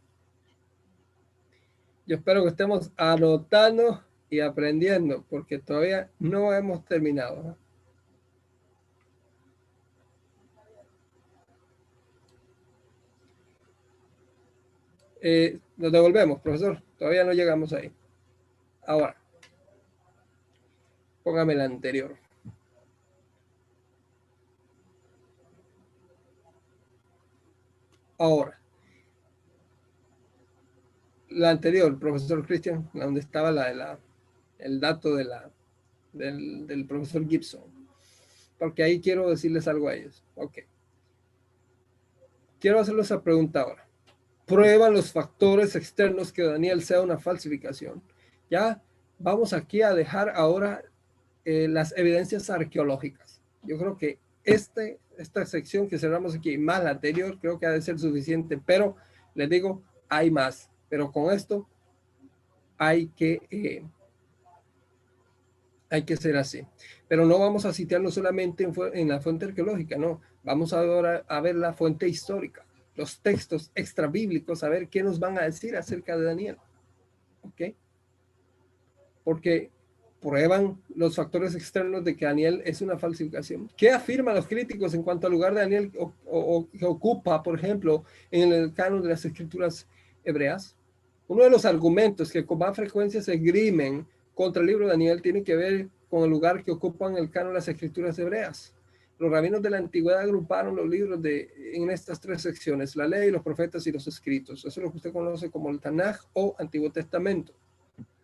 [2.05, 7.57] Yo espero que estemos anotando y aprendiendo, porque todavía no hemos terminado.
[15.21, 16.81] Eh, nos devolvemos, profesor.
[16.97, 17.91] Todavía no llegamos ahí.
[18.87, 19.15] Ahora,
[21.23, 22.17] póngame la anterior.
[28.17, 28.59] Ahora,
[31.29, 33.99] la anterior, profesor Christian, donde estaba la, la,
[34.59, 35.49] el dato de la,
[36.13, 37.61] del, del profesor Gibson.
[38.57, 40.23] Porque ahí quiero decirles algo a ellos.
[40.35, 40.59] Ok.
[42.59, 43.90] Quiero hacerles esa pregunta ahora
[44.51, 48.01] prueban los factores externos que Daniel sea una falsificación.
[48.49, 48.81] Ya
[49.17, 50.83] vamos aquí a dejar ahora
[51.45, 53.41] eh, las evidencias arqueológicas.
[53.63, 57.71] Yo creo que este, esta sección que cerramos aquí, más la anterior, creo que ha
[57.71, 58.95] de ser suficiente, pero
[59.35, 60.69] les digo, hay más.
[60.89, 61.67] Pero con esto
[62.77, 63.85] hay que, eh,
[65.89, 66.67] hay que ser así.
[67.07, 70.21] Pero no vamos a citarlo solamente en, la fuente arqueológica, no.
[70.43, 75.19] Vamos ahora a ver la fuente histórica, los textos extra bíblicos, a ver qué nos
[75.19, 76.57] van a decir acerca de Daniel.
[77.43, 77.75] ¿Ok?
[79.23, 79.71] Porque
[80.21, 83.69] prueban los factores externos de que Daniel es una falsificación.
[83.75, 85.91] ¿Qué afirman los críticos en cuanto al lugar de Daniel
[86.25, 89.87] o, que ocupa, por ejemplo, en el canon de las escrituras
[90.23, 90.75] hebreas?
[91.27, 95.21] Uno de los argumentos que con más frecuencia se grimen contra el libro de Daniel
[95.21, 98.73] tiene que ver con el lugar que ocupan el canon de las escrituras hebreas.
[99.21, 103.29] Los rabinos de la antigüedad agruparon los libros de, en estas tres secciones, la ley,
[103.29, 104.65] los profetas y los escritos.
[104.65, 107.53] Eso es lo que usted conoce como el Tanaj o Antiguo Testamento.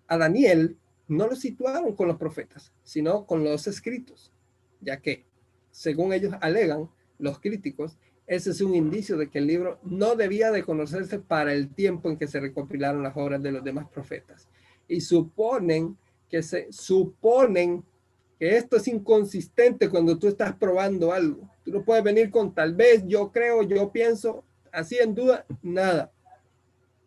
[0.07, 0.75] A Daniel
[1.07, 4.33] no lo situaron con los profetas, sino con los escritos,
[4.81, 5.23] ya que,
[5.69, 10.49] según ellos alegan, los críticos, ese es un indicio de que el libro no debía
[10.49, 14.49] de conocerse para el tiempo en que se recopilaron las obras de los demás profetas.
[14.87, 15.95] Y suponen
[16.27, 17.83] que se suponen
[18.39, 21.49] que esto es inconsistente cuando tú estás probando algo.
[21.63, 26.11] Tú no puedes venir con tal vez, yo creo, yo pienso, así en duda, nada.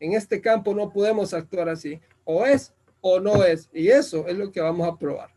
[0.00, 2.00] En este campo no podemos actuar así.
[2.24, 3.68] O es o no es.
[3.72, 5.30] Y eso es lo que vamos a probar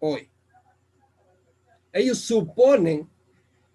[0.00, 0.28] hoy.
[1.92, 3.08] Ellos suponen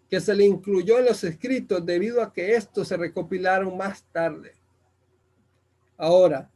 [0.10, 4.54] que se le incluyó en los escritos debido a que estos se recopilaron más tarde.
[5.98, 6.50] Ahora,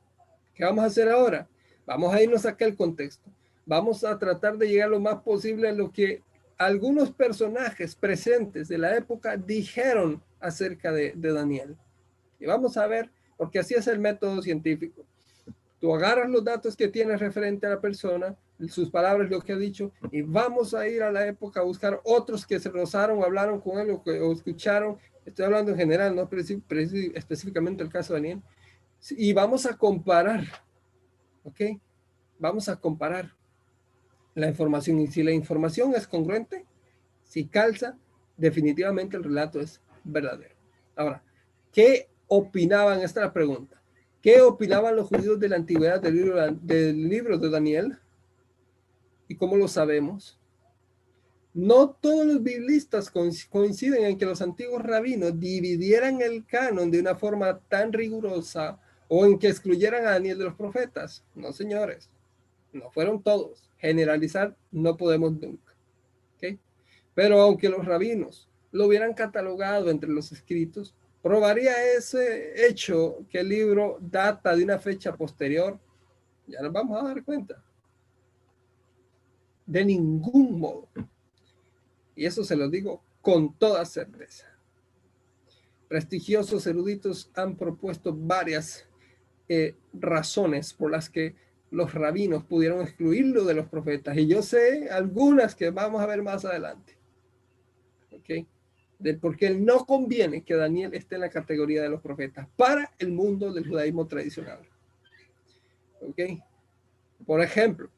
[0.54, 1.48] ¿qué vamos a hacer ahora?
[1.86, 3.32] Vamos a irnos a aquel contexto.
[3.68, 6.24] Vamos a tratar de llegar lo más posible a lo que
[6.58, 11.78] algunos personajes presentes de la época dijeron acerca de, Daniel.
[12.40, 15.06] Y vamos a ver, porque así es el método científico.
[15.80, 18.36] Tú agarras los datos que tienes referente a la persona,
[18.70, 22.02] sus palabras, lo que ha dicho, y vamos a ir a la época a buscar
[22.04, 24.98] otros que se rozaron o hablaron con él o, o escucharon.
[25.24, 26.28] Estoy hablando en general, no
[27.14, 28.42] específicamente el caso de Daniel.
[29.12, 30.46] Y vamos a comparar
[31.48, 31.62] ¿Ok?
[32.40, 33.34] Vamos a comparar
[34.38, 36.64] la información y si la información es congruente,
[37.24, 37.98] si calza,
[38.38, 40.54] definitivamente el relato es verdadero.
[40.96, 41.24] Ahora,
[41.74, 43.02] ¿qué opinaban?
[43.02, 43.82] Esta es la pregunta.
[44.22, 47.98] ¿Qué opinaban los judíos de la antigüedad del libro, del libro de Daniel?
[49.28, 50.40] ¿Y cómo lo sabemos?
[51.56, 57.16] No todos los biblistas coinciden en que los antiguos rabinos dividieran el canon de una
[57.16, 61.26] forma tan rigurosa o en que excluyeran a Daniel de los profetas.
[61.34, 62.12] No, señores,
[62.72, 63.67] no fueron todos.
[63.78, 65.74] Generalizar no podemos nunca.
[66.36, 66.60] ¿okay?
[67.14, 73.50] Pero aunque los rabinos lo hubieran catalogado entre los escritos, probaría ese hecho que el
[73.50, 75.80] libro data de una fecha posterior.
[76.48, 77.62] Ya nos vamos a dar cuenta.
[79.66, 80.88] De ningún modo.
[82.16, 84.46] Y eso se lo digo con toda certeza.
[85.90, 88.88] Prestigiosos eruditos han propuesto varias
[89.50, 91.36] eh, razones por las que
[91.72, 94.18] los rabinos pudieron excluirlo de los profetas.
[94.18, 96.98] Y yo sé algunas que vamos a ver más adelante.
[98.12, 98.46] ¿Ok?
[99.00, 102.92] De por qué no conviene que Daniel esté en la categoría de los profetas para
[102.98, 104.60] el mundo del judaísmo tradicional.
[106.02, 106.20] ¿Ok?
[107.26, 107.90] Por ejemplo,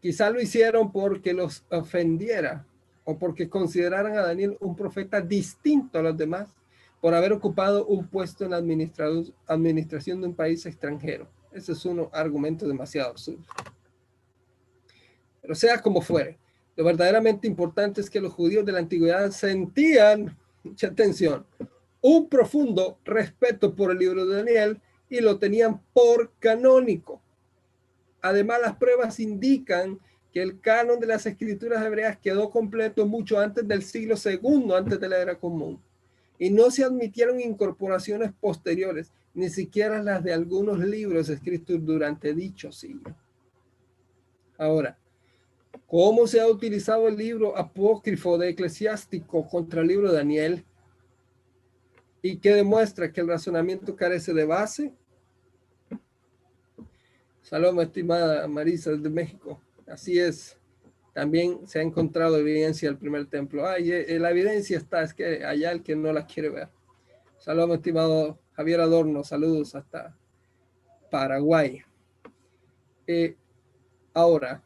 [0.00, 2.64] quizá lo hicieron porque los ofendiera
[3.04, 6.48] o porque consideraran a Daniel un profeta distinto a los demás
[7.00, 11.28] por haber ocupado un puesto en la administración de un país extranjero.
[11.52, 13.44] Ese es un argumento demasiado absurdo.
[15.40, 16.38] Pero sea como fuere,
[16.76, 21.46] lo verdaderamente importante es que los judíos de la antigüedad sentían, mucha atención,
[22.00, 27.20] un profundo respeto por el libro de Daniel y lo tenían por canónico.
[28.20, 29.98] Además, las pruebas indican
[30.32, 35.00] que el canon de las escrituras hebreas quedó completo mucho antes del siglo segundo, antes
[35.00, 35.80] de la era común
[36.38, 42.72] y no se admitieron incorporaciones posteriores, ni siquiera las de algunos libros escritos durante dicho
[42.72, 43.14] siglo.
[44.56, 44.98] Ahora,
[45.86, 50.64] ¿cómo se ha utilizado el libro apócrifo de eclesiástico contra el libro de Daniel?
[52.20, 54.92] ¿Y qué demuestra que el razonamiento carece de base?
[57.42, 59.60] Saloma, estimada Marisa de México.
[59.86, 60.58] Así es
[61.18, 63.66] también se ha encontrado evidencia del primer templo.
[63.66, 66.68] Ay, eh, la evidencia está, es que allá el que no la quiere ver.
[67.38, 70.18] Saludos, estimado Javier Adorno, saludos hasta
[71.12, 71.80] Paraguay.
[73.06, 73.36] Eh,
[74.12, 74.60] ahora,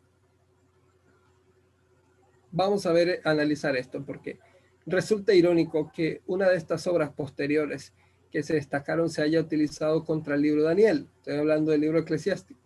[2.51, 4.39] vamos a ver, analizar esto, porque
[4.87, 7.93] resulta irónico que una de estas obras posteriores
[8.31, 11.09] que se destacaron se haya utilizado contra el libro de Daniel.
[11.19, 12.63] Estoy hablando del libro eclesiástico.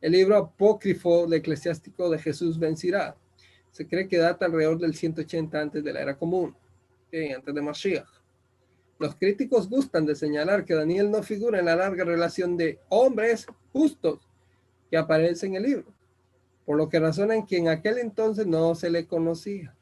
[0.00, 3.16] El libro apócrifo de eclesiástico de Jesús vencirá.
[3.70, 6.56] Se cree que data alrededor del 180 antes de la era común,
[7.12, 8.17] antes de Mashiach.
[8.98, 13.46] Los críticos gustan de señalar que Daniel no figura en la larga relación de hombres
[13.72, 14.20] justos
[14.90, 15.94] que aparece en el libro.
[16.68, 19.74] por lo que razonan que en aquel entonces no se le conocía.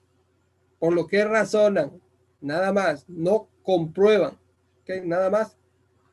[0.78, 2.00] Por lo que razonan,
[2.40, 4.38] nada más, no comprueban,
[4.82, 5.02] ¿ok?
[5.04, 5.58] Nada más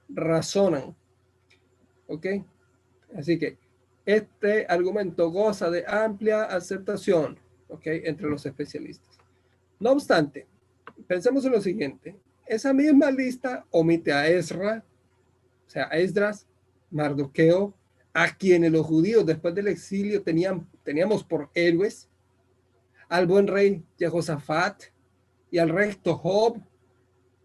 [0.10, 0.96] razonan,
[2.08, 2.26] ¿ok?
[3.16, 3.60] Así que
[4.04, 7.38] este argumento goza de amplia aceptación,
[7.68, 7.84] ¿ok?
[7.86, 9.16] Entre los especialistas.
[9.80, 10.48] No obstante,
[11.06, 12.16] pensemos en lo siguiente.
[12.46, 14.84] Esa misma lista omite a Ezra,
[15.66, 16.48] o sea, a Esdras,
[16.92, 17.74] Mardoqueo,
[18.14, 22.10] a quienes los judíos después del exilio tenían, teníamos por héroes,
[23.10, 24.84] al buen rey Jehosafat
[25.50, 26.62] y al rey Tohob,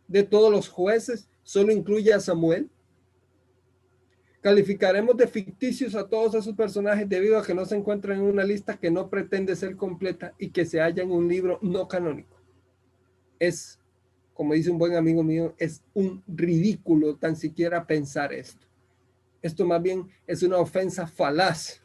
[0.06, 2.70] de todos los jueces, solo incluye a Samuel.
[4.40, 8.44] Calificaremos de ficticios a todos esos personajes debido a que no se encuentran en una
[8.44, 12.40] lista que no pretende ser completa y que se halla en un libro no canónico.
[13.38, 13.78] Es,
[14.38, 18.68] como dice un buen amigo mío, es un ridículo tan siquiera pensar esto.
[19.42, 21.82] Esto más bien es una ofensa falaz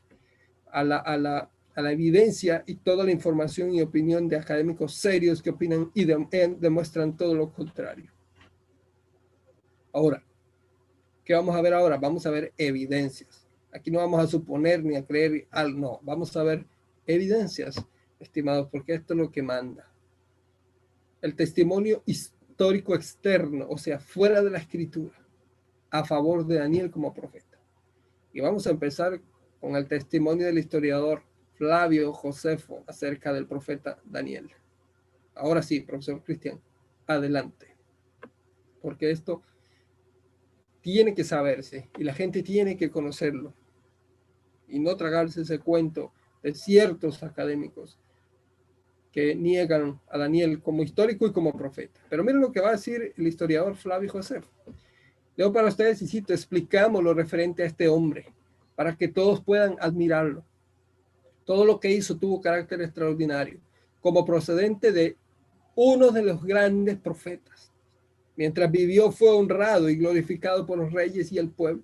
[0.68, 6.06] a la, evidencia y toda la información y opinión de académicos serios que opinan y
[6.06, 8.12] demuestran todo lo contrario.
[9.92, 10.24] Ahora,
[11.26, 11.98] ¿qué vamos a ver ahora?
[11.98, 13.48] Vamos a ver evidencias.
[13.72, 16.68] Aquí no vamos a suponer ni a creer algo, no, vamos a ver
[17.08, 17.84] evidencias,
[18.20, 19.92] estimados, porque esto es lo que manda.
[21.20, 25.16] El testimonio histórico externo, o sea, fuera de la escritura
[25.90, 27.60] a favor de Daniel como profeta.
[28.32, 29.22] Y vamos a empezar
[29.60, 31.24] con el testimonio del historiador
[31.54, 34.50] Flavio Josefo acerca del profeta Daniel.
[35.36, 36.60] Ahora sí, profesor Cristian,
[37.08, 37.76] adelante.
[38.82, 39.42] Porque esto
[40.82, 43.54] tiene que saberse y la gente tiene que conocerlo
[44.68, 46.12] y no tragarse ese cuento
[46.42, 48.00] de ciertos académicos
[49.14, 52.02] que niegan a Daniel como histórico y como profeta.
[52.10, 54.50] Pero miren lo que va a decir el historiador Flavio Josefo.
[55.36, 58.34] Leo para ustedes y cito, explicamos lo referente a este hombre
[58.76, 60.44] para que todos puedan admirarlo.
[61.46, 63.60] Todo lo que hizo tuvo carácter extraordinario,
[64.02, 65.16] como procedente de
[65.76, 67.72] uno de los grandes profetas.
[68.36, 71.84] Mientras vivió fue honrado y glorificado por los reyes y el pueblo.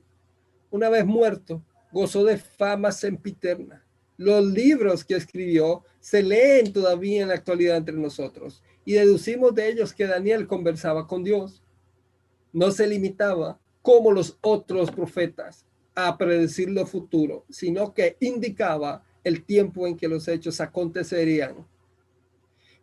[0.72, 3.84] Una vez muerto, gozó de fama sempiterna.
[4.20, 9.70] Los libros que escribió se leen todavía en la actualidad entre nosotros y deducimos de
[9.70, 11.64] ellos que Daniel conversaba con Dios
[12.52, 15.66] no se limitaba, como los otros profetas,
[15.96, 21.66] a predecir lo futuro, sino que indicaba el tiempo en que los hechos acontecerían.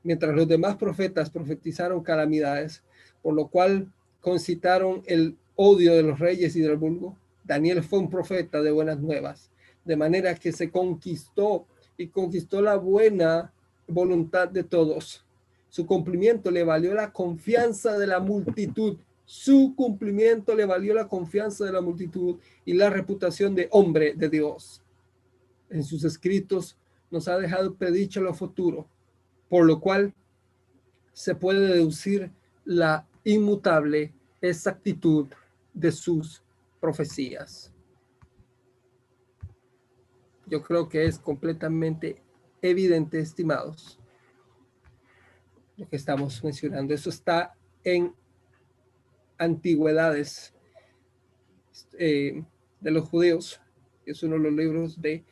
[0.02, 2.82] Mientras los demás profetas profetizaron calamidades,
[3.20, 7.14] por lo cual concitaron el odio de los reyes y del vulgo,
[7.44, 9.50] Daniel fue un profeta de buenas nuevas,
[9.86, 11.66] de manera que se conquistó
[11.96, 13.54] y conquistó la buena
[13.88, 15.24] voluntad de todos.
[15.70, 21.64] Su cumplimiento le valió la confianza de la multitud su cumplimiento le valió la confianza
[21.64, 24.80] de la multitud y la reputación de hombre de Dios.
[25.68, 26.76] En sus escritos
[27.10, 28.86] nos ha dejado predicho lo futuro,
[29.48, 30.14] por lo cual
[31.12, 32.30] se puede deducir
[32.64, 35.26] la inmutable exactitud
[35.74, 36.40] de sus
[36.80, 37.72] profecías.
[40.46, 42.22] Yo creo que es completamente
[42.62, 43.98] evidente, estimados,
[45.76, 46.94] lo que estamos mencionando.
[46.94, 48.14] Eso está en
[49.38, 50.54] antigüedades
[51.98, 52.42] eh,
[52.80, 53.60] de los judíos.
[54.04, 55.24] Es uno de los libros de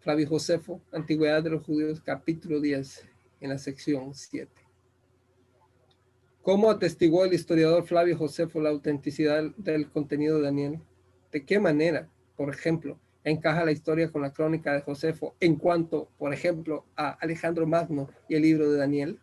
[0.00, 3.08] Flavio Josefo, Antigüedad de los Judíos, capítulo 10,
[3.40, 4.50] en la sección 7.
[6.42, 10.80] ¿Cómo atestiguó el historiador Flavio Josefo la autenticidad del contenido de Daniel?
[11.30, 16.08] ¿De qué manera, por ejemplo, encaja la historia con la crónica de Josefo en cuanto,
[16.18, 19.20] por ejemplo, a Alejandro Magno y el libro de Daniel?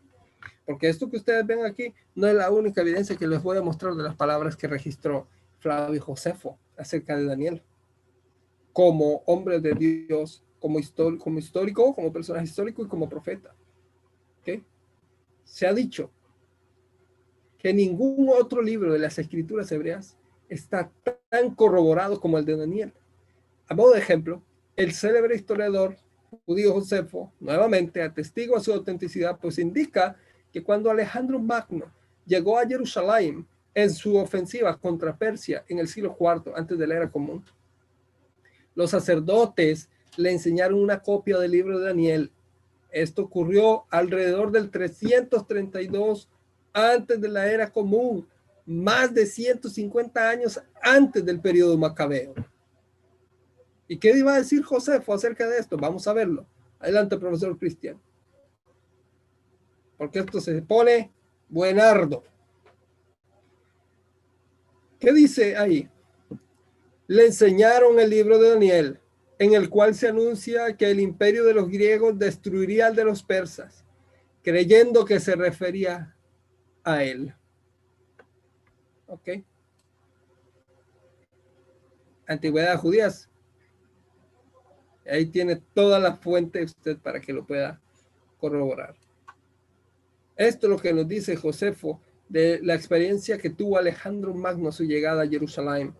[0.66, 3.62] Porque esto que ustedes ven aquí no es la única evidencia que les voy a
[3.62, 5.28] mostrar de las palabras que registró
[5.60, 7.62] Flavio Josefo acerca de Daniel.
[8.72, 13.54] Como hombre de Dios, como, histórico, como histórico, como personaje histórico y como profeta.
[15.50, 16.12] Se ha dicho
[17.58, 20.16] que ningún otro libro de las escrituras hebreas
[20.48, 20.92] está
[21.30, 22.94] tan corroborado como el de Daniel.
[23.70, 24.42] A modo de ejemplo,
[24.76, 25.96] el célebre historiador
[26.48, 30.18] judío Josefo nuevamente atestigua su autenticidad, pues indica
[30.52, 31.86] que cuando Alejandro Magno
[32.26, 36.96] llegó a Jerusalén en su ofensiva contra Persia en el siglo IV antes de la
[36.96, 37.46] era común,
[38.74, 42.32] los sacerdotes le enseñaron una copia del libro de Daniel.
[42.90, 46.28] Esto ocurrió alrededor del 332
[46.74, 48.28] antes de la era común,
[48.66, 52.34] más de 150 años antes del periodo macabeo.
[53.90, 55.76] ¿Y qué iba a decir Josefo acerca de esto?
[55.76, 56.46] Vamos a verlo.
[56.80, 58.00] Adelante, profesor Cristian
[60.00, 61.12] porque esto se pone
[61.50, 62.24] buenardo.
[64.98, 65.90] ¿Qué dice ahí?
[67.06, 69.00] Le enseñaron el libro de Daniel.
[69.42, 73.24] en el cual se anuncia que el imperio de los griegos destruiría al de los
[73.24, 73.86] persas,
[74.42, 76.14] creyendo que se refería
[76.84, 77.34] a él.
[79.08, 79.30] ¿Ok?
[82.28, 83.29] Antigüedad judías.
[85.10, 87.82] Ahí tiene toda la fuente usted para que lo pueda
[88.40, 88.96] corroborar.
[90.36, 94.72] Esto es lo que nos dice Josefo de la experiencia que tuvo Alejandro Magno a
[94.72, 95.94] su llegada a Jerusalén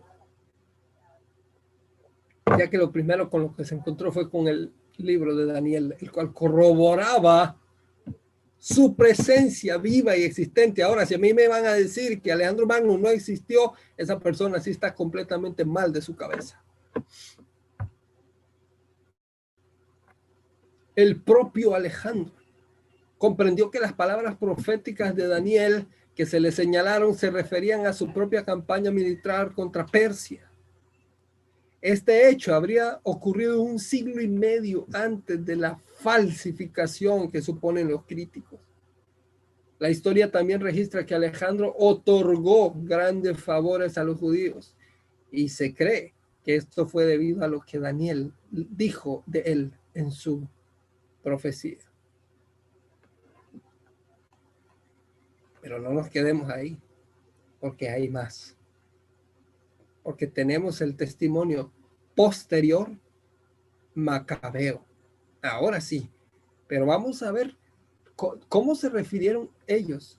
[2.58, 5.96] ya que lo primero con lo que se encontró fue con el libro de Daniel,
[5.98, 7.56] el cual corroboraba
[8.58, 10.82] su presencia viva y existente.
[10.82, 14.60] Ahora, si a mí me van a decir que Alejandro Magno no existió, esa persona
[14.60, 16.62] sí está completamente mal de su cabeza.
[20.96, 22.32] El propio Alejandro
[23.18, 28.12] comprendió que las palabras proféticas de Daniel que se le señalaron se referían a su
[28.12, 30.50] propia campaña militar contra Persia
[31.80, 38.04] este hecho habría ocurrido un siglo y medio antes de la falsificación que suponen los
[38.04, 38.60] críticos.
[39.78, 44.76] La historia también registra que Alejandro otorgó grandes favores a los judíos
[45.32, 46.12] y se cree
[46.44, 50.46] que esto fue debido a lo que Daniel dijo de él en su
[51.22, 51.78] profecía.
[55.60, 56.78] Pero no nos quedemos ahí,
[57.60, 58.56] porque hay más
[60.02, 61.70] porque tenemos el testimonio
[62.14, 62.90] posterior
[63.94, 64.84] macabeo.
[65.42, 66.10] Ahora sí,
[66.66, 67.56] pero vamos a ver
[68.48, 70.18] cómo se refirieron ellos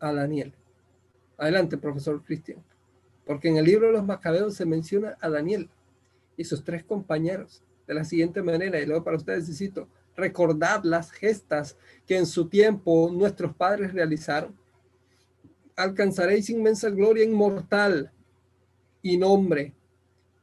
[0.00, 0.54] a Daniel.
[1.36, 2.62] Adelante, profesor Cristian.
[3.24, 5.68] Porque en el libro de los macabeos se menciona a Daniel
[6.36, 9.88] y sus tres compañeros de la siguiente manera, y luego para ustedes cito,
[10.18, 14.58] recordad las gestas que en su tiempo nuestros padres realizaron.
[15.76, 18.12] Alcanzaréis inmensa gloria inmortal
[19.00, 19.74] y nombre,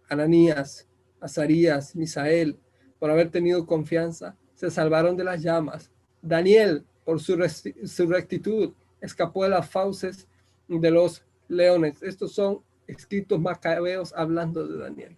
[0.08, 0.88] Ananías,
[1.20, 2.58] Azarías, Misael,
[3.00, 5.92] por haber tenido confianza, se salvaron de las llamas.
[6.22, 10.28] Daniel, por su, rectitud, escapó de las fauces
[10.68, 12.02] de los leones.
[12.02, 15.18] Estos son escritos macabeos hablando de Daniel.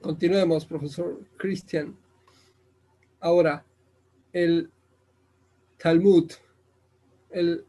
[0.00, 1.94] Continuemos, profesor Christian.
[3.20, 3.66] Ahora,
[4.32, 4.70] el
[5.76, 6.32] Talmud,
[7.28, 7.66] el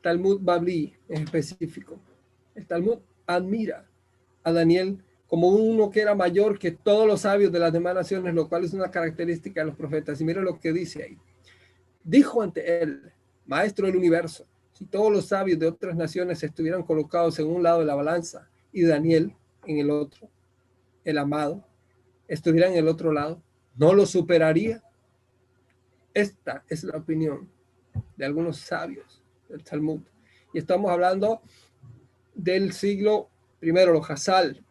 [0.00, 2.00] Talmud Babli en específico.
[2.54, 3.86] El Talmud admira
[4.42, 8.34] a Daniel como uno que era mayor que todos los sabios de las demás naciones,
[8.34, 10.18] lo cual es una característica de los profetas.
[10.20, 11.18] Y mira lo que dice ahí.
[12.02, 13.12] Dijo ante él,
[13.44, 17.80] maestro del universo, si todos los sabios de otras naciones estuvieran colocados en un lado
[17.80, 19.34] de la balanza y Daniel
[19.66, 20.30] en el otro,
[21.04, 21.64] el amado,
[22.28, 23.42] estuviera en el otro lado,
[23.76, 24.82] ¿no lo superaría?
[26.14, 27.48] Esta es la opinión
[28.16, 30.00] de algunos sabios el Talmud.
[30.52, 31.42] Y estamos hablando
[32.34, 33.28] del siglo
[33.60, 34.64] primero, los Hazal.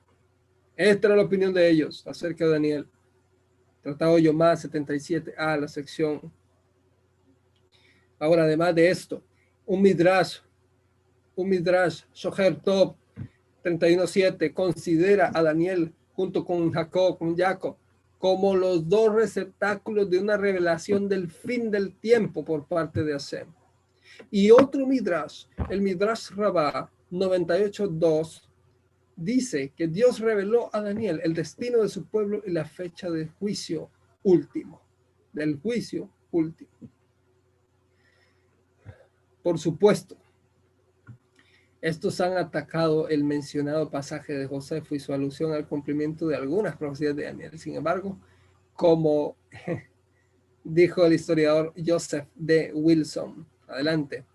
[0.76, 2.88] Esta era la opinión de ellos acerca de Daniel.
[3.82, 6.32] Tratado Yomá 77a, la sección.
[8.20, 9.24] Ahora, además de esto,
[9.66, 10.40] un Midrash,
[11.36, 12.96] un Midrash, Shoher Top
[13.64, 17.76] 31.7, considera a Daniel junto con Jacob, con Jacob,
[18.20, 23.48] como los dos receptáculos de una revelación del fin del tiempo por parte de Hashem.
[24.30, 28.44] Y otro Midrash, el Midrash Rabbah 98.2,
[29.16, 33.32] dice que Dios reveló a Daniel el destino de su pueblo y la fecha del
[33.32, 33.90] juicio
[34.22, 34.80] último,
[35.34, 36.70] del juicio último.
[39.42, 40.18] Por supuesto,
[41.82, 46.76] estos han atacado el mencionado pasaje de Josefo y su alusión al cumplimiento de algunas
[46.78, 47.58] profecías de Daniel.
[47.58, 48.20] Sin embargo,
[48.76, 49.36] como
[50.64, 52.72] dijo el historiador Joseph D.
[52.74, 54.26] Wilson, Adelante.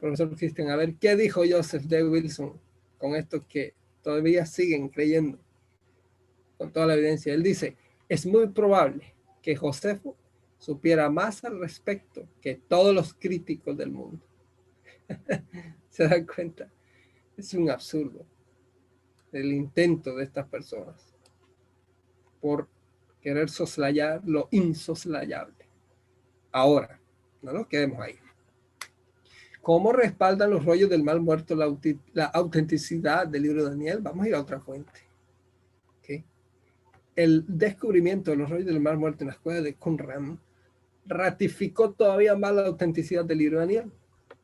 [0.00, 2.02] Profesor Christian, a ver, ¿qué dijo Joseph D.
[2.02, 2.58] Wilson
[2.98, 5.38] con esto que todavía siguen creyendo
[6.56, 7.34] con toda la evidencia?
[7.34, 7.76] Él dice,
[8.08, 10.16] es muy probable que Josefo
[10.58, 14.24] supiera más al respecto que todos los críticos del mundo.
[16.00, 16.66] ¿Se dan cuenta?
[17.36, 18.24] Es un absurdo
[19.32, 21.14] el intento de estas personas
[22.40, 22.66] por
[23.20, 25.66] querer soslayar lo insoslayable.
[26.52, 26.98] Ahora,
[27.42, 28.18] no nos quedemos ahí.
[29.60, 33.98] ¿Cómo respaldan los rollos del mal muerto la, autenticidad del libro de Daniel?
[34.00, 35.00] Vamos a ir a otra fuente.
[37.14, 40.40] El descubrimiento de los rollos del mal muerto en la escuela de Qumran
[41.04, 43.92] ratificó todavía más la autenticidad del libro de Daniel.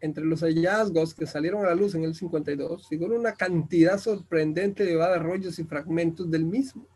[0.00, 4.84] Entre los hallazgos que salieron a la luz en el 52, figura una cantidad sorprendente
[4.84, 6.86] de rollos y fragmentos del mismo.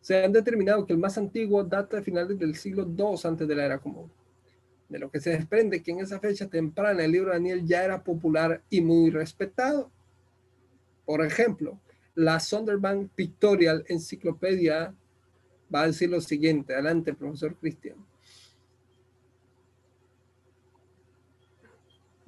[0.00, 3.54] Se han determinado que el más antiguo data de finales del siglo II antes de
[3.54, 4.10] la era común
[4.90, 7.84] de lo que se desprende que en esa fecha temprana el libro de Daniel ya
[7.84, 9.90] era popular y muy respetado.
[11.06, 11.80] Por ejemplo,
[12.16, 14.92] La Sonderbank Pictorial Enciclopedia
[15.72, 16.74] va a decir lo siguiente.
[16.74, 17.96] Adelante, profesor Cristian.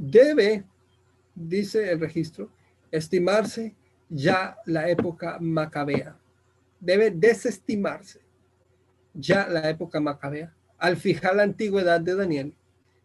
[0.04, 0.64] Debe,
[1.32, 2.50] dice el registro,
[2.90, 3.72] estimarse
[4.08, 6.18] ya la época macabea.
[6.80, 8.20] Debe desestimarse
[9.14, 12.52] ya la época macabea al fijar la antigüedad de Daniel,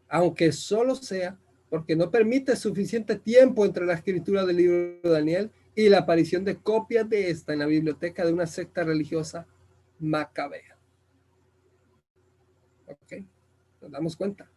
[0.10, 1.38] aunque solo sea
[1.70, 6.43] porque no permite suficiente tiempo entre la escritura del libro de Daniel y la aparición
[6.43, 9.45] de copias de esta en la biblioteca de una secta religiosa
[10.00, 10.76] macabea.
[12.88, 13.24] ¿Ok?
[13.82, 14.50] Nos damos cuenta.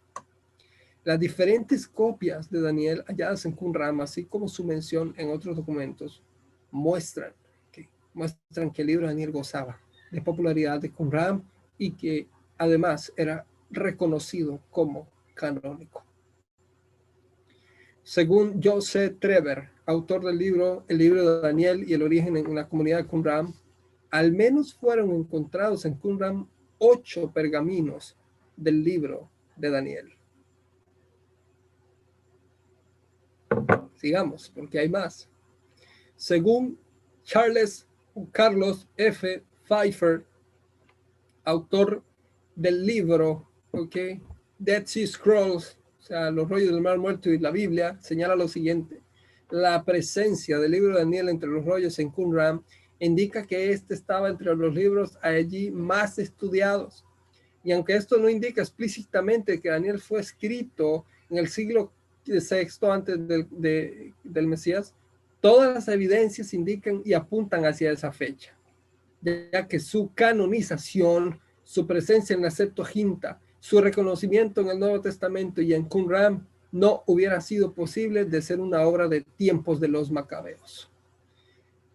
[1.10, 6.22] Las diferentes copias de Daniel halladas en Qumran, así como su mención en otros documentos,
[6.70, 7.32] muestran
[7.72, 9.80] que, muestran que el libro de Daniel gozaba
[10.12, 11.42] de popularidad de Qumran
[11.76, 16.04] y que además era reconocido como canónico.
[18.04, 22.68] Según Joseph Trever, autor del libro El libro de Daniel y el origen en la
[22.68, 23.52] comunidad de Qumran,
[24.12, 26.48] al menos fueron encontrados en Qumran
[26.78, 28.16] ocho pergaminos
[28.56, 30.19] del libro de Daniel.
[34.00, 35.28] Sigamos, porque hay más.
[36.16, 36.78] Según
[37.22, 37.86] Charles
[38.32, 39.42] Carlos F.
[39.68, 40.24] Pfeiffer,
[41.44, 42.02] autor
[42.56, 43.96] del libro, ok,
[44.58, 48.48] Dead Sea Scrolls, o sea, los rollos del mar muerto y la Biblia, señala lo
[48.48, 49.02] siguiente.
[49.50, 52.64] La presencia del libro de Daniel entre los rollos en Qumran
[52.98, 57.04] indica que este estaba entre los libros allí más estudiados.
[57.62, 61.92] Y aunque esto no indica explícitamente que Daniel fue escrito en el siglo
[62.26, 64.94] VI antes del, del Mesías,
[65.40, 68.56] todas las evidencias indican y apuntan hacia esa fecha,
[69.20, 75.60] ya que su canonización, su presencia en la Septuaginta, su reconocimiento en el Nuevo Testamento
[75.60, 80.10] y en Qumran no hubiera sido posible de ser una obra de tiempos de los
[80.10, 80.90] macabeos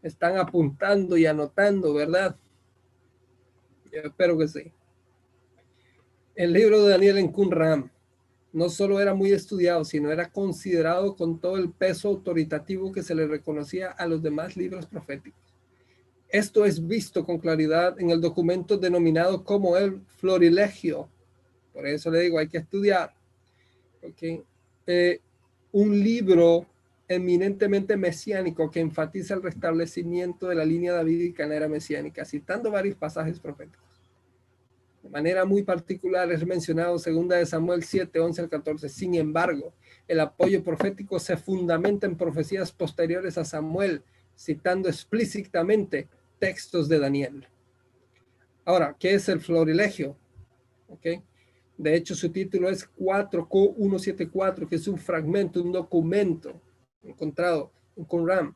[0.06, 2.36] están apuntando y anotando, ¿verdad?
[3.92, 4.72] Yo espero que sí.
[6.36, 7.92] El libro de Daniel en Qumran
[8.56, 13.14] no solo era muy estudiado, sino era considerado con todo el peso autoritativo que se
[13.14, 15.42] le reconocía a los demás libros proféticos.
[16.30, 21.10] Esto es visto con claridad en el documento denominado como el Florilegio.
[21.74, 23.14] Por eso le digo, hay que estudiar.
[24.02, 24.42] Okay.
[24.88, 25.20] Eh,
[25.74, 26.66] un libro
[27.10, 32.96] eminentemente mesiánico que enfatiza el restablecimiento de la línea davídica en la mesiánica, citando varios
[32.96, 33.85] pasajes proféticos.
[35.16, 38.90] Manera muy particular es mencionado 2 de Samuel 7, 11 al 14.
[38.90, 39.74] Sin embargo,
[40.10, 44.04] el apoyo profético se fundamenta en profecías posteriores a Samuel,
[44.38, 47.48] citando explícitamente textos de Daniel.
[48.66, 50.18] Ahora, ¿qué es el florilegio?
[51.78, 56.62] De hecho, su título es 4Q174, que es un fragmento, un documento
[57.02, 58.54] encontrado en Qumran.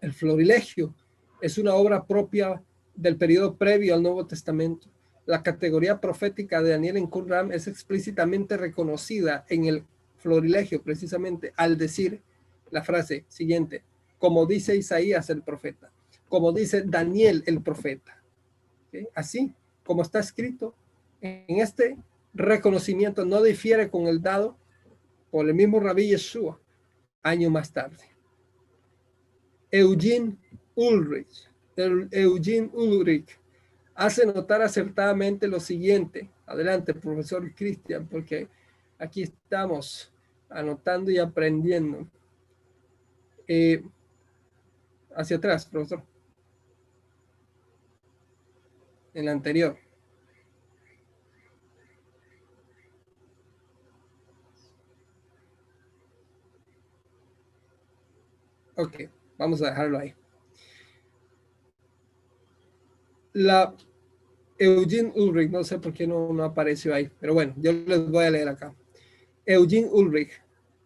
[0.00, 0.92] El Florilegio
[1.40, 2.60] es una obra propia
[2.96, 4.88] del periodo previo al Nuevo Testamento.
[5.28, 9.84] La categoría profética de Daniel en Qumran es explícitamente reconocida en el
[10.16, 12.22] Florilegio, precisamente al decir
[12.70, 13.82] la frase siguiente,
[14.18, 15.92] como dice Isaías el profeta,
[16.30, 18.22] como dice Daniel el profeta.
[19.14, 19.52] Así
[19.84, 20.74] como está escrito
[21.20, 21.98] en este
[22.32, 24.56] reconocimiento, no difiere con el dado
[25.30, 26.58] por el mismo rabí Yeshua
[27.22, 28.02] año más tarde.
[29.70, 30.38] Eugene
[30.74, 33.37] Ulrich, Eugene Ulrich
[33.98, 36.30] hace notar acertadamente lo siguiente.
[36.46, 38.48] Adelante, profesor Cristian, porque
[38.96, 40.12] aquí estamos
[40.48, 42.06] anotando y aprendiendo.
[43.48, 43.82] Eh,
[45.16, 46.04] hacia atrás, profesor.
[49.14, 49.76] En la anterior.
[58.76, 60.14] Ok, vamos a dejarlo ahí.
[63.32, 63.74] La
[64.58, 68.24] Eugene Ulrich, no sé por qué no, no apareció ahí, pero bueno, yo les voy
[68.24, 68.74] a leer acá.
[69.46, 70.42] Eugene Ulrich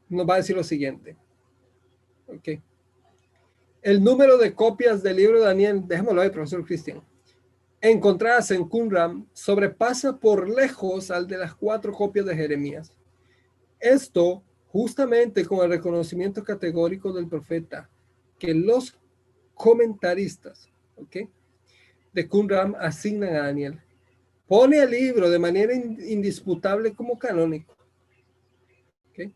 [0.08, 1.16] nos va a decir lo siguiente.
[2.26, 2.60] Ok.
[3.80, 7.02] El número de copias del libro de Daniel, dejémoslo ahí, profesor Cristian,
[7.80, 12.92] encontradas en Qumran sobrepasa por lejos al de las cuatro copias de Jeremías.
[13.80, 17.90] Esto justamente con el reconocimiento categórico del profeta
[18.38, 18.96] que los
[19.54, 21.28] comentaristas ¿okay?
[22.12, 23.80] De Qumran asignan a Daniel.
[24.46, 27.74] Pone el libro de manera indisputable como canónico.
[29.10, 29.32] ¿okay?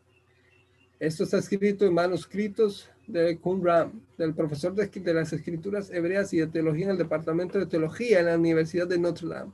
[1.00, 6.38] Esto está escrito en manuscritos de Qumran, del profesor de, de las escrituras hebreas y
[6.38, 9.52] de teología en el Departamento de Teología en la Universidad de Notre Dame.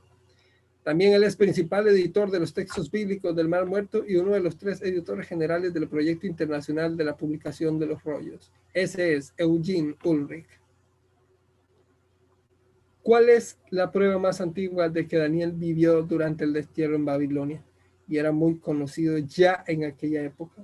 [0.83, 4.41] También él es principal editor de los textos bíblicos del Mar Muerto y uno de
[4.41, 8.51] los tres editores generales del proyecto internacional de la publicación de los rollos.
[8.73, 10.45] Ese es Eugene Ulrich.
[13.03, 17.61] ¿Cuál es la prueba más antigua de que Daniel vivió durante el destierro en Babilonia
[18.07, 20.63] y era muy conocido ya en aquella época?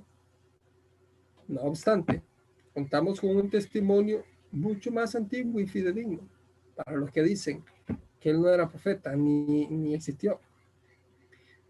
[1.46, 2.22] No obstante,
[2.72, 6.20] contamos con un testimonio mucho más antiguo y fidedigno
[6.74, 7.62] para los que dicen
[8.18, 10.40] que él no era profeta ni, ni existió.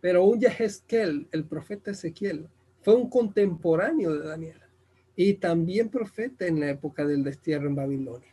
[0.01, 2.49] Pero un Yehezkel, el profeta Ezequiel,
[2.83, 4.61] fue un contemporáneo de Daniel
[5.17, 8.33] y también profeta en la época del destierro en Babilonia.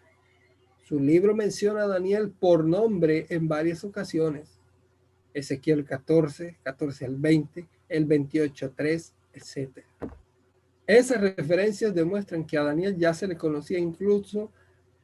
[0.87, 4.57] Su libro menciona a Daniel por nombre en varias ocasiones.
[5.33, 9.79] Ezequiel 14, 14 al 20, el 28, 3, etc.
[10.85, 14.49] Esas referencias demuestran que a Daniel ya se le conocía incluso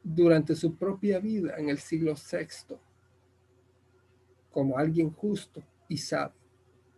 [0.02, 2.78] durante su propia vida en el siglo VI
[4.52, 6.40] como alguien justo y sabio,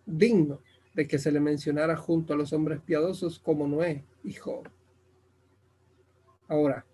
[0.06, 0.60] digno
[0.94, 4.70] de que se le mencionara junto a los hombres piadosos como Noé y Job.
[6.48, 6.86] Ahora,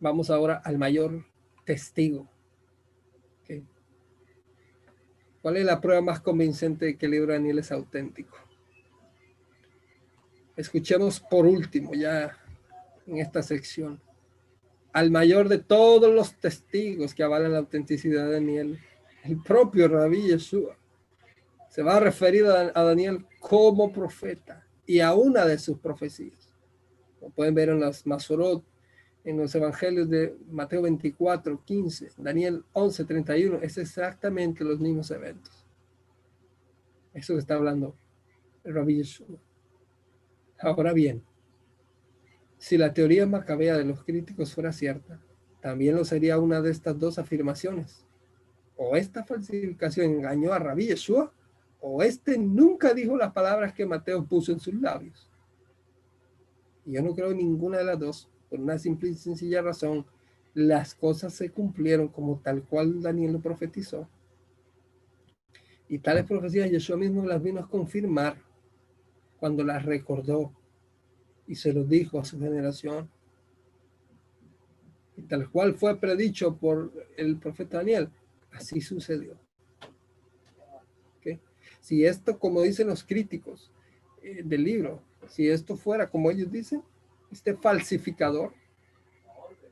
[0.00, 1.24] vamos ahora al mayor
[1.64, 2.28] testigo.
[5.42, 8.36] ¿Cuál es la prueba más convincente de que el libro de Daniel es auténtico?
[10.54, 12.36] Escuchemos por último, ya
[13.06, 14.02] en esta sección,
[14.92, 18.78] al mayor de todos los testigos que avalan la autenticidad de Daniel,
[19.24, 20.76] el propio Rabí Yeshua.
[21.70, 26.52] Se va a referir a, Daniel como profeta y a una de sus profecías.
[27.20, 28.64] Lo pueden ver en las Masorot,
[29.24, 33.58] en los evangelios de Mateo 24, 15, Daniel 11, 31.
[33.62, 35.66] Es exactamente los mismos eventos.
[37.12, 37.96] Eso está hablando
[38.64, 39.38] Rabí Yeshua.
[40.58, 41.22] Ahora bien,
[42.58, 45.20] si la teoría macabea de los críticos fuera cierta,
[45.60, 48.06] también lo sería una de estas dos afirmaciones.
[48.76, 51.32] O esta falsificación engañó a Rabí Yeshua,
[51.80, 55.30] o este nunca dijo las palabras que Mateo puso en sus labios.
[56.84, 60.04] Yo no creo ninguna de las dos, por una simple y sencilla razón.
[60.52, 64.08] Las cosas se cumplieron como tal cual Daniel lo profetizó.
[65.88, 68.36] Y tales profecías Yeshua mismo las vino a confirmar
[69.38, 70.52] cuando las recordó
[71.46, 73.08] y se lo dijo a su generación.
[75.16, 78.10] Y tal cual fue predicho por el profeta Daniel,
[78.52, 79.36] así sucedió.
[81.80, 83.70] Si esto, como dicen los críticos
[84.22, 86.82] eh, del libro, si esto fuera como ellos dicen,
[87.30, 88.52] este falsificador,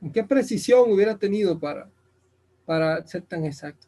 [0.01, 1.89] ¿en qué precisión hubiera tenido para,
[2.65, 3.87] para ser tan exacto?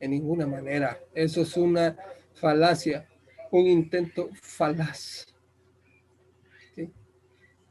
[0.00, 0.98] En ninguna manera.
[1.14, 1.96] Eso es una
[2.34, 3.06] falacia
[3.52, 5.26] un intento falaz.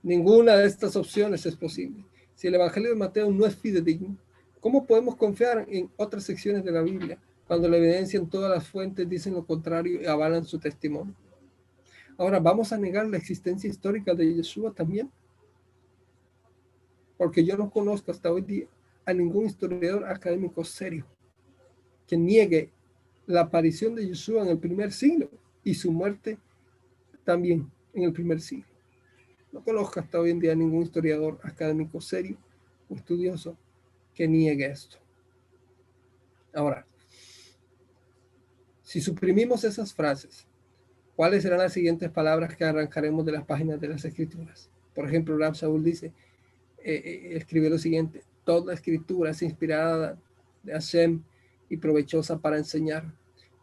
[0.04, 2.06] Ninguna de estas opciones es posible.
[2.34, 4.18] Si el Evangelio de Mateo no es fidedigno,
[4.60, 8.68] ¿cómo podemos confiar en otras secciones de la Biblia cuando la evidencia en todas las
[8.68, 11.16] fuentes dicen lo contrario y avalan su testimonio?
[12.22, 15.10] Ahora, ¿vamos a negar la existencia histórica de Yeshua también?
[17.18, 18.68] Porque yo no conozco hasta hoy día
[19.06, 21.08] a ningún historiador académico serio
[22.06, 22.70] que niegue
[23.26, 25.32] la aparición de Yeshua en el primer siglo
[25.64, 26.38] y su muerte
[27.24, 28.70] también en el primer siglo.
[29.52, 32.38] No conozco hasta hoy en día ningún historiador académico serio
[32.88, 33.58] o estudioso
[34.14, 34.98] que niegue esto.
[36.54, 36.86] Ahora,
[38.84, 40.46] si suprimimos esas frases,
[41.22, 44.72] ¿cuáles serán las siguientes palabras que arrancaremos de las páginas de las escrituras?
[44.96, 46.08] Por ejemplo, Saúl dice,
[46.80, 50.18] eh, eh, escribe lo siguiente, toda escritura es inspirada
[50.64, 51.22] de Hashem
[51.70, 53.14] y provechosa para enseñar,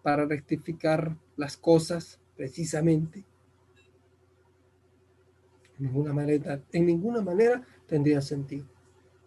[0.05, 3.25] para rectificar las cosas precisamente.
[5.81, 8.69] En ninguna manera, tendría sentido.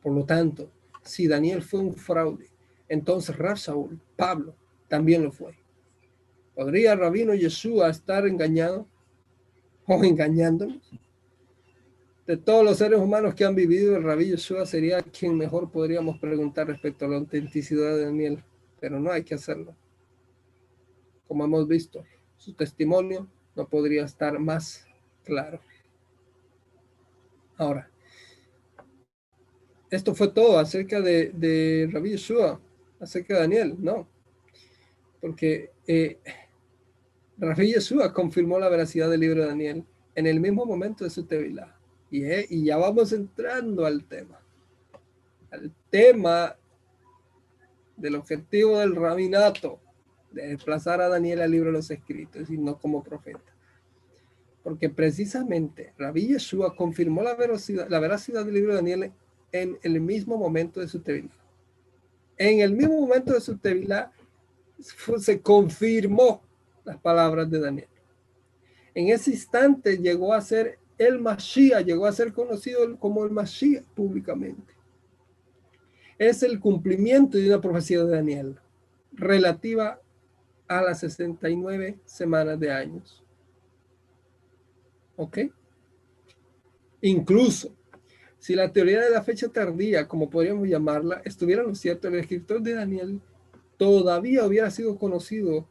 [0.02, 0.72] Por lo tanto,
[1.04, 2.48] si Daniel fue un fraude,
[2.88, 3.58] entonces Rab
[4.16, 4.56] Pablo,
[4.88, 5.61] también lo fue.
[6.56, 8.88] ¿Podría Rabino Yeshua estar engañado
[9.86, 10.92] o engañándonos?
[12.28, 16.20] De todos los seres humanos que han vivido, el Rabí Yeshua sería quien mejor podríamos
[16.20, 18.44] preguntar respecto a la autenticidad de Daniel,
[18.80, 19.76] pero no hay que hacerlo
[21.32, 22.04] como hemos visto,
[22.36, 23.26] su testimonio
[23.56, 24.86] no podría estar más
[25.24, 25.62] claro.
[27.56, 27.90] Ahora,
[29.90, 32.60] esto fue todo acerca de, de Rabbi Yeshua,
[33.00, 34.10] acerca de Daniel, no,
[35.22, 36.20] porque eh,
[37.42, 39.84] Rabbi Yeshua confirmó la veracidad del libro de Daniel
[40.14, 41.76] en el mismo momento de su tevilá.
[42.12, 44.40] Y, ya vamos entrando al tema,
[45.50, 46.56] al tema
[47.98, 49.80] del objetivo del rabinato
[50.32, 53.56] de desplazar a Daniel al libro de los escritos y no como profeta.
[54.62, 59.12] Porque precisamente Rabí Yeshua confirmó la veracidad, la veracidad del libro de Daniel
[59.52, 61.34] en el mismo momento de su tevilá.
[62.38, 64.12] En el mismo momento de su tevilá
[65.18, 66.44] se confirmó
[66.84, 67.88] las palabras de Daniel.
[68.94, 73.84] En ese instante llegó a ser el Mashiach, llegó a ser conocido como el Mashiach
[73.96, 74.74] públicamente.
[76.18, 78.60] es el cumplimiento de una profecía de Daniel
[79.12, 80.00] relativa
[80.68, 83.24] a las 69 semanas de años.
[85.16, 85.40] ¿Ok?
[87.02, 87.76] Incluso,
[88.38, 92.62] si la teoría de la fecha tardía, como podríamos llamarla, estuviera lo cierto, el escritor
[92.62, 93.20] de Daniel
[93.78, 95.68] todavía hubiera sido conocido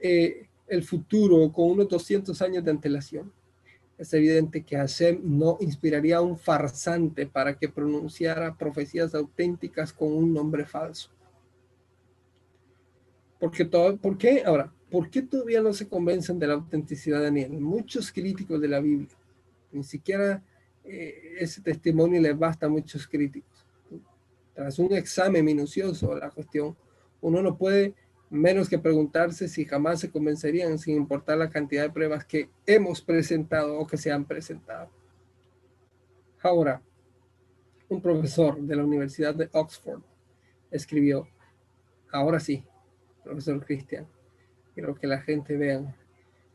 [0.00, 3.32] eh, el futuro con unos 200 años de antelación.
[3.96, 10.12] Es evidente que Hashem no inspiraría a un farsante para que pronunciara profecías auténticas con
[10.12, 11.10] un nombre falso.
[13.40, 14.42] Porque todo, ¿Por qué?
[14.44, 17.52] Ahora, ¿por qué todavía no se convencen de la autenticidad de Daniel?
[17.52, 19.16] Muchos críticos de la Biblia,
[19.72, 20.42] ni siquiera
[20.84, 23.66] eh, ese testimonio les basta a muchos críticos.
[24.54, 26.76] Tras un examen minucioso de la cuestión,
[27.20, 27.94] uno no puede
[28.30, 33.00] menos que preguntarse si jamás se convencerían sin importar la cantidad de pruebas que hemos
[33.00, 34.90] presentado o que se han presentado.
[36.42, 36.82] Ahora,
[37.88, 40.02] un profesor de la Universidad de Oxford
[40.70, 41.26] escribió,
[42.12, 42.64] ahora sí,
[43.24, 44.06] profesor Cristian,
[44.74, 45.96] quiero que la gente vea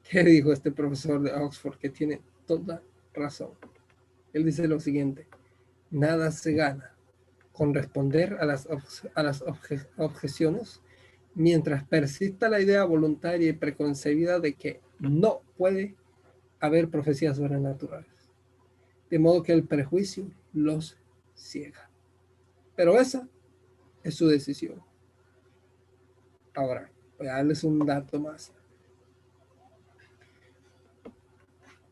[0.09, 2.81] qué dijo este profesor de Oxford que tiene toda
[3.13, 3.51] razón.
[4.31, 5.27] Él dice lo siguiente,
[5.89, 6.93] nada se gana
[7.51, 8.67] con responder a las,
[9.15, 9.43] a las
[9.97, 10.81] objeciones
[11.35, 15.95] mientras persista la idea voluntaria y preconcebida de que no puede
[16.59, 18.09] haber profecías sobrenaturales.
[19.09, 20.97] De modo que el prejuicio los
[21.35, 21.89] ciega.
[22.75, 23.27] Pero esa
[24.03, 24.81] es su decisión.
[26.55, 28.51] Ahora, voy a darles un dato más.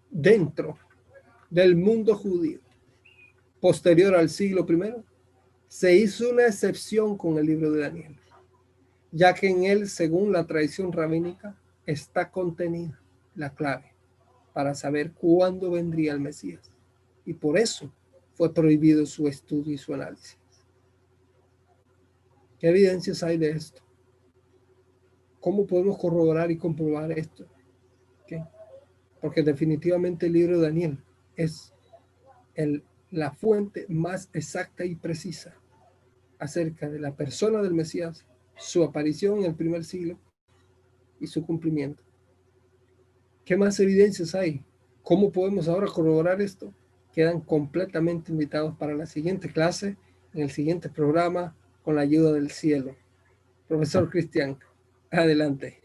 [0.10, 0.78] Dentro
[1.50, 2.60] del mundo judío,
[3.60, 5.04] posterior al siglo I,
[5.68, 8.21] se hizo una excepción con el libro de Daniel,
[9.12, 11.56] ya que en él, según la tradición rabínica,
[11.86, 13.00] está contenida
[13.36, 13.94] la clave
[14.54, 16.72] para saber cuándo vendría el Mesías.
[17.26, 17.92] Y por eso
[18.34, 20.38] fue prohibido su estudio y su análisis.
[22.60, 23.82] ¿Qué evidencias hay de esto?
[25.40, 27.46] ¿Cómo podemos corroborar y comprobar esto?
[29.20, 30.98] Porque definitivamente el libro de Daniel
[31.36, 31.74] es
[32.56, 35.54] el, la fuente más exacta y precisa
[36.40, 38.26] acerca de la persona del Mesías,
[38.62, 40.18] su aparición en el primer siglo
[41.20, 42.04] y su cumplimiento.
[43.44, 44.64] ¿Qué más evidencias hay?
[45.02, 46.74] ¿Cómo podemos ahora corroborar esto?
[47.12, 49.98] Quedan completamente invitados para la siguiente clase,
[50.34, 52.96] en el siguiente programa, con la ayuda del cielo.
[53.68, 54.58] Profesor Cristian,
[55.10, 55.82] adelante.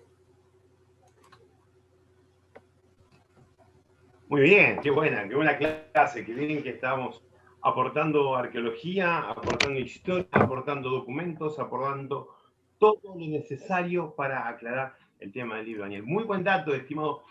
[4.28, 7.22] Muy bien, qué buena, qué buena clase, qué bien que estamos
[7.62, 12.35] aportando arqueología, aportando historia, aportando documentos, aportando
[12.78, 16.02] todo lo necesario para aclarar el tema del libro, Daniel.
[16.02, 17.22] Muy buen dato, estimado.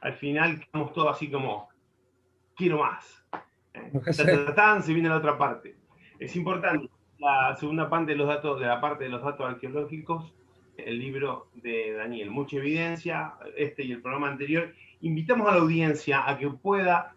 [0.00, 1.68] Al final quedamos todos así como,
[2.56, 3.24] quiero más.
[3.74, 4.12] ¿Eh?
[4.12, 5.76] se viene la otra parte.
[6.18, 6.88] Es importante,
[7.18, 10.32] la segunda parte de los datos, de la parte de los datos arqueológicos,
[10.76, 12.30] el libro de Daniel.
[12.30, 14.74] Mucha evidencia, este y el programa anterior.
[15.00, 17.14] Invitamos a la audiencia a que pueda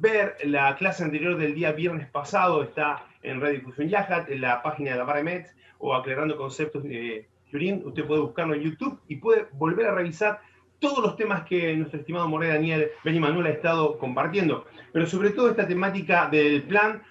[0.00, 4.92] ver la clase anterior del día viernes pasado, está en Redifusión Yahat, en la página
[4.92, 7.82] de la Paramet o aclarando conceptos de Turín.
[7.84, 10.40] Usted puede buscarlo en YouTube y puede volver a revisar
[10.78, 15.30] todos los temas que nuestro estimado Moré Daniel Benny Manuel ha estado compartiendo, pero sobre
[15.30, 17.02] todo esta temática del plan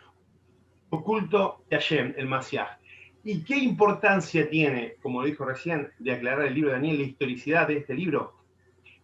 [0.89, 2.79] oculto de Hashem, el Masiaj.
[3.23, 7.03] ¿Y qué importancia tiene, como lo dijo recién, de aclarar el libro de Daniel, la
[7.03, 8.33] historicidad de este libro?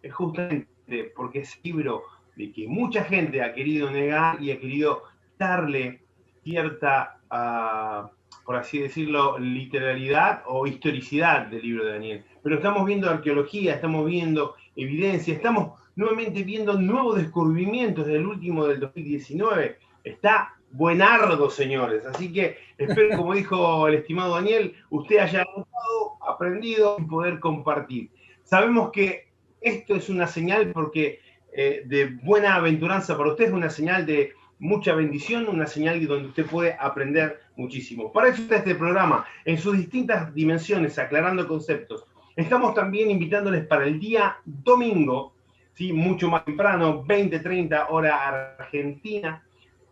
[0.02, 2.02] Es justamente porque ese libro
[2.34, 5.04] de que mucha gente ha querido negar y ha querido
[5.38, 6.00] darle
[6.46, 8.08] cierta, ah,
[8.44, 12.24] por así decirlo, literalidad o historicidad del libro de Daniel.
[12.40, 18.78] Pero estamos viendo arqueología, estamos viendo evidencia, estamos nuevamente viendo nuevos descubrimientos del último del
[18.78, 19.76] 2019.
[20.04, 22.06] Está buenardo, señores.
[22.06, 28.10] Así que espero, como dijo el estimado Daniel, usted haya notado, aprendido y poder compartir.
[28.44, 29.30] Sabemos que
[29.60, 31.18] esto es una señal porque
[31.52, 36.28] eh, de buena aventuranza para usted, es una señal de mucha bendición, una señal donde
[36.28, 38.12] usted puede aprender muchísimo.
[38.12, 42.06] Para eso está este programa, en sus distintas dimensiones, aclarando conceptos.
[42.34, 45.34] Estamos también invitándoles para el día domingo,
[45.74, 45.92] ¿sí?
[45.92, 49.42] mucho más temprano, 20:30 hora Argentina,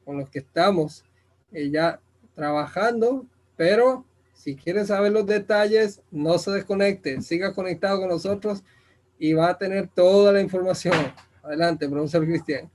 [0.04, 1.04] con los que estamos
[1.52, 2.00] eh, ya
[2.36, 8.64] trabajando, pero si quieren saber los detalles, no se desconecte, siga conectado con nosotros
[9.20, 10.96] y va a tener toda la información.
[11.44, 12.70] Adelante, profesor Cristian.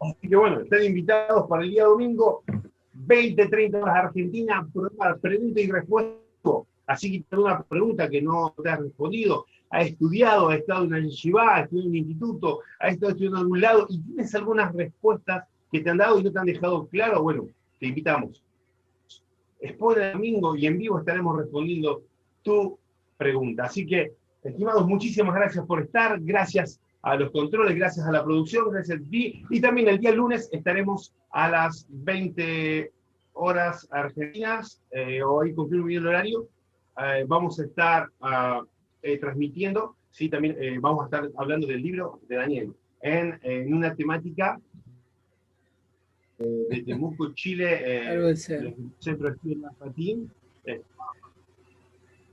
[0.00, 2.44] Así que bueno, están invitados para el día domingo,
[2.92, 4.68] 20, 30 horas Argentina,
[5.20, 6.24] pregunta y respuesta.
[6.86, 11.08] Así que una pregunta que no te has respondido, ha estudiado, ha estado en el
[11.08, 14.72] yeshiva, ha estudiado en un instituto, ha estado estudiando en algún lado y tienes algunas
[14.72, 17.48] respuestas que te han dado y no te han dejado claro, bueno,
[17.80, 18.42] te invitamos.
[19.60, 22.02] Después del domingo y en vivo estaremos respondiendo
[22.42, 22.78] tu
[23.16, 23.64] pregunta.
[23.64, 24.12] Así que
[24.44, 29.10] Estimados, muchísimas gracias por estar, gracias a los controles, gracias a la producción, gracias a
[29.10, 29.42] ti.
[29.48, 32.92] Y también el día lunes estaremos a las 20
[33.32, 36.46] horas argentinas, eh, hoy confirmo bien el horario,
[36.98, 38.60] eh, vamos a estar ah,
[39.04, 43.94] eh, transmitiendo, sí, también vamos a estar hablando del libro de Daniel, en, en una
[43.94, 44.58] temática
[46.38, 50.30] de Temuco, Chile, el Centro de Estudios Patín,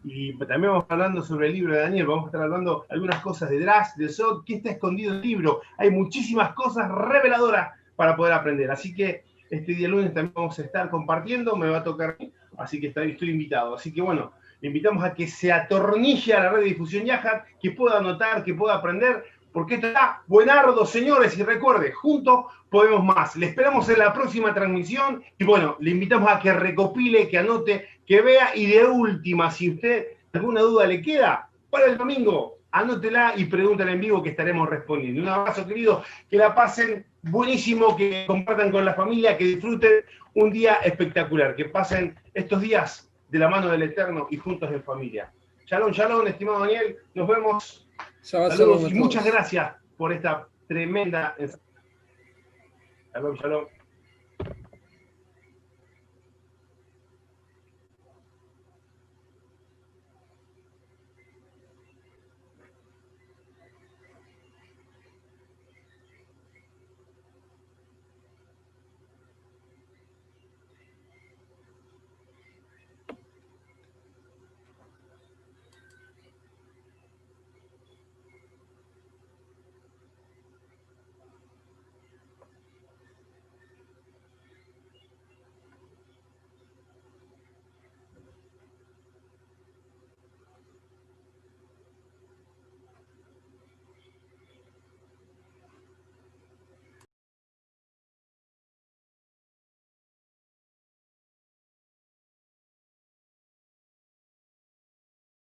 [0.04, 3.50] y también vamos hablando sobre el libro de Daniel, vamos a estar hablando algunas cosas
[3.50, 5.62] de Dras, de Sod, qué está escondido en el libro.
[5.78, 8.72] Hay muchísimas cosas reveladoras para poder aprender.
[8.72, 12.18] Así que este día lunes también vamos a estar compartiendo, me va a tocar,
[12.58, 13.76] así que estoy invitado.
[13.76, 14.32] Así que bueno,
[14.62, 18.44] le invitamos a que se atornille a la red de difusión Yahat, que pueda anotar,
[18.44, 23.36] que pueda aprender, porque está buenardo, señores, y recuerde, juntos podemos más.
[23.36, 27.88] Le esperamos en la próxima transmisión y bueno, le invitamos a que recopile, que anote,
[28.06, 33.34] que vea y de última, si usted alguna duda le queda, para el domingo, anótela
[33.36, 35.22] y pregúntale en vivo que estaremos respondiendo.
[35.22, 40.06] Un abrazo, querido, que la pasen buenísimo, que compartan con la familia, que disfruten
[40.36, 44.84] un día espectacular, que pasen estos días de la mano del Eterno y juntos en
[44.84, 45.32] familia.
[45.66, 47.88] Shalom, shalom, estimado Daniel, nos vemos.
[48.22, 51.36] Saludos y muchas gracias por esta tremenda...
[53.14, 53.81] Shalom, shalom.